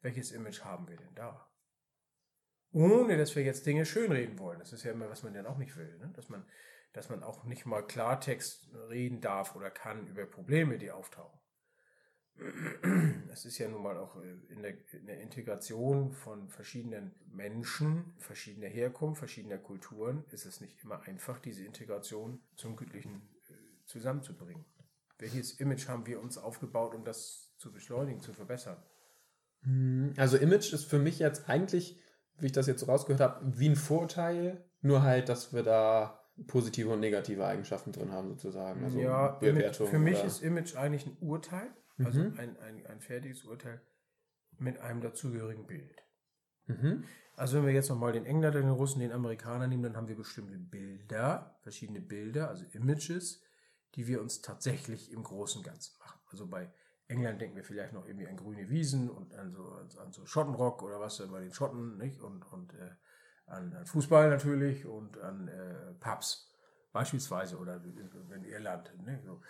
[0.00, 1.49] Welches Image haben wir denn da?
[2.72, 4.58] Ohne dass wir jetzt Dinge schönreden wollen.
[4.58, 5.98] Das ist ja immer, was man dann auch nicht will.
[5.98, 6.10] Ne?
[6.14, 6.44] Dass, man,
[6.92, 11.38] dass man auch nicht mal Klartext reden darf oder kann über Probleme, die auftauchen.
[13.32, 18.14] es ist ja nun mal auch äh, in der, in der Integration von verschiedenen Menschen,
[18.18, 23.54] verschiedener Herkunft, verschiedener Kulturen, ist es nicht immer einfach, diese Integration zum Gütlichen äh,
[23.84, 24.64] zusammenzubringen.
[25.18, 28.82] Welches Image haben wir uns aufgebaut, um das zu beschleunigen, zu verbessern?
[30.16, 32.00] Also Image ist für mich jetzt eigentlich,
[32.42, 36.18] wie ich das jetzt so rausgehört habe, wie ein Vorurteil, nur halt, dass wir da
[36.46, 38.82] positive und negative Eigenschaften drin haben sozusagen.
[38.82, 39.88] Also ja, Bewertung.
[39.88, 41.68] für mich oder- ist Image eigentlich ein Urteil,
[41.98, 42.34] also Mhm.
[42.38, 43.80] ein, ein, ein fertiges Urteil
[44.58, 46.02] mit einem dazugehörigen Bild.
[46.66, 47.04] Mhm.
[47.36, 50.16] Also wenn wir jetzt nochmal den Engländer, den Russen, den Amerikaner nehmen, dann haben wir
[50.16, 53.42] bestimmte Bilder, verschiedene Bilder, also Images,
[53.94, 56.20] die wir uns tatsächlich im Großen und Ganzen machen.
[56.30, 56.70] Also bei
[57.10, 60.82] England denken wir vielleicht noch irgendwie an grüne Wiesen und an so, an so Schottenrock
[60.82, 62.20] oder was bei den Schotten, nicht?
[62.20, 62.90] Und, und äh,
[63.46, 66.50] an, an Fußball natürlich und an äh, Pubs
[66.92, 67.82] beispielsweise oder
[68.34, 68.92] in Irland.
[69.04, 69.20] Ne?
[69.24, 69.40] So.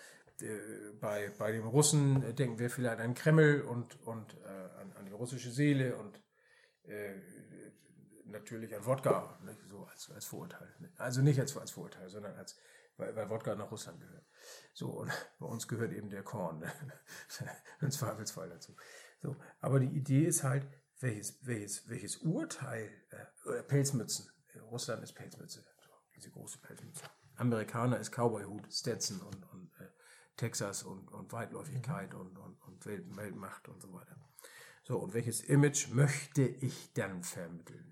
[0.44, 5.06] Äh, bei, bei den Russen denken wir vielleicht an Kreml und, und äh, an, an
[5.06, 6.22] die russische Seele und
[6.84, 7.14] äh,
[8.24, 9.56] natürlich an Wodka, ne?
[9.66, 10.74] so als, als Vorurteil.
[10.78, 10.90] Ne?
[10.96, 12.58] Also nicht als, als Vorurteil, sondern als,
[13.00, 14.24] weil, weil Wodka nach Russland gehört.
[14.74, 16.72] So, und bei uns gehört eben der Korn, ne?
[17.80, 18.76] im Zweifelsfall dazu.
[19.20, 20.66] So, aber die Idee ist halt,
[21.00, 24.30] welches, welches, welches Urteil, äh, oder Pelzmützen,
[24.70, 27.04] Russland ist Pelzmütze, so, diese große Pelzmütze.
[27.36, 29.88] Amerikaner ist Cowboyhut, Stetson und, und äh,
[30.36, 34.16] Texas und, und Weitläufigkeit und, und, und Welt, Weltmacht und so weiter.
[34.82, 37.89] So, und welches Image möchte ich dann vermitteln?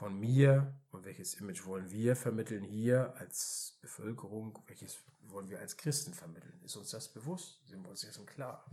[0.00, 4.58] Von mir und welches Image wollen wir vermitteln hier als Bevölkerung?
[4.66, 6.58] Welches wollen wir als Christen vermitteln?
[6.64, 7.60] Ist uns das bewusst?
[7.66, 8.64] Sind wir uns dessen klar?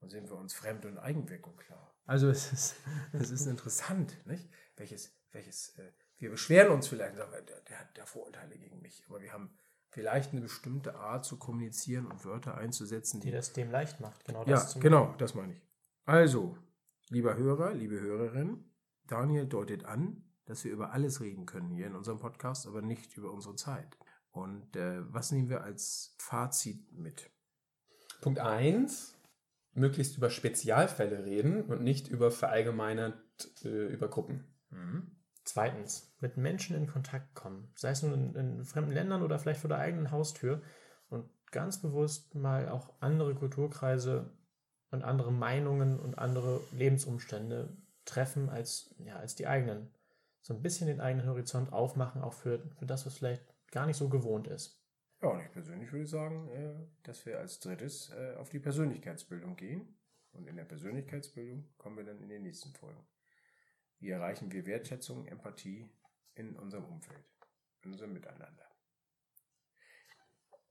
[0.00, 1.94] Und sind wir uns Fremd- und Eigenwirkung klar?
[2.06, 2.76] Also es ist,
[3.12, 4.48] es ist interessant, nicht?
[4.76, 8.80] Welches, welches, äh, wir beschweren uns vielleicht, und sagen, der, der hat der Vorurteile gegen
[8.80, 9.54] mich, aber wir haben
[9.90, 14.24] vielleicht eine bestimmte Art zu kommunizieren und Wörter einzusetzen, Die das dem leicht macht.
[14.24, 15.62] Genau ja, das zum- genau, das meine ich.
[16.06, 16.56] Also,
[17.10, 18.64] lieber Hörer, liebe Hörerin,
[19.06, 23.16] Daniel deutet an, dass wir über alles reden können hier in unserem Podcast, aber nicht
[23.16, 23.98] über unsere Zeit.
[24.30, 27.30] Und äh, was nehmen wir als Fazit mit?
[28.20, 29.14] Punkt 1,
[29.74, 33.18] möglichst über Spezialfälle reden und nicht über verallgemeinert
[33.64, 34.44] äh, über Gruppen.
[35.44, 39.60] Zweitens, mit Menschen in Kontakt kommen, sei es nun in, in fremden Ländern oder vielleicht
[39.60, 40.60] vor der eigenen Haustür
[41.08, 44.30] und ganz bewusst mal auch andere Kulturkreise
[44.90, 47.74] und andere Meinungen und andere Lebensumstände
[48.04, 49.90] treffen als, ja, als die eigenen.
[50.40, 53.96] So ein bisschen den eigenen Horizont aufmachen, auch für, für das, was vielleicht gar nicht
[53.96, 54.82] so gewohnt ist.
[55.20, 59.56] Ja, und ich persönlich würde sagen, äh, dass wir als drittes äh, auf die Persönlichkeitsbildung
[59.56, 59.96] gehen.
[60.32, 63.04] Und in der Persönlichkeitsbildung kommen wir dann in den nächsten Folgen.
[63.98, 65.90] Wie erreichen wir Wertschätzung, Empathie
[66.34, 67.24] in unserem Umfeld,
[67.82, 68.68] in unserem Miteinander?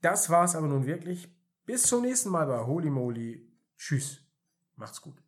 [0.00, 1.28] Das war's aber nun wirklich.
[1.66, 3.46] Bis zum nächsten Mal bei Holy Moly.
[3.76, 4.24] Tschüss.
[4.76, 5.22] Macht's gut.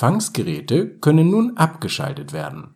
[0.00, 2.68] Empfangsgeräte können nun abgeschaltet werden.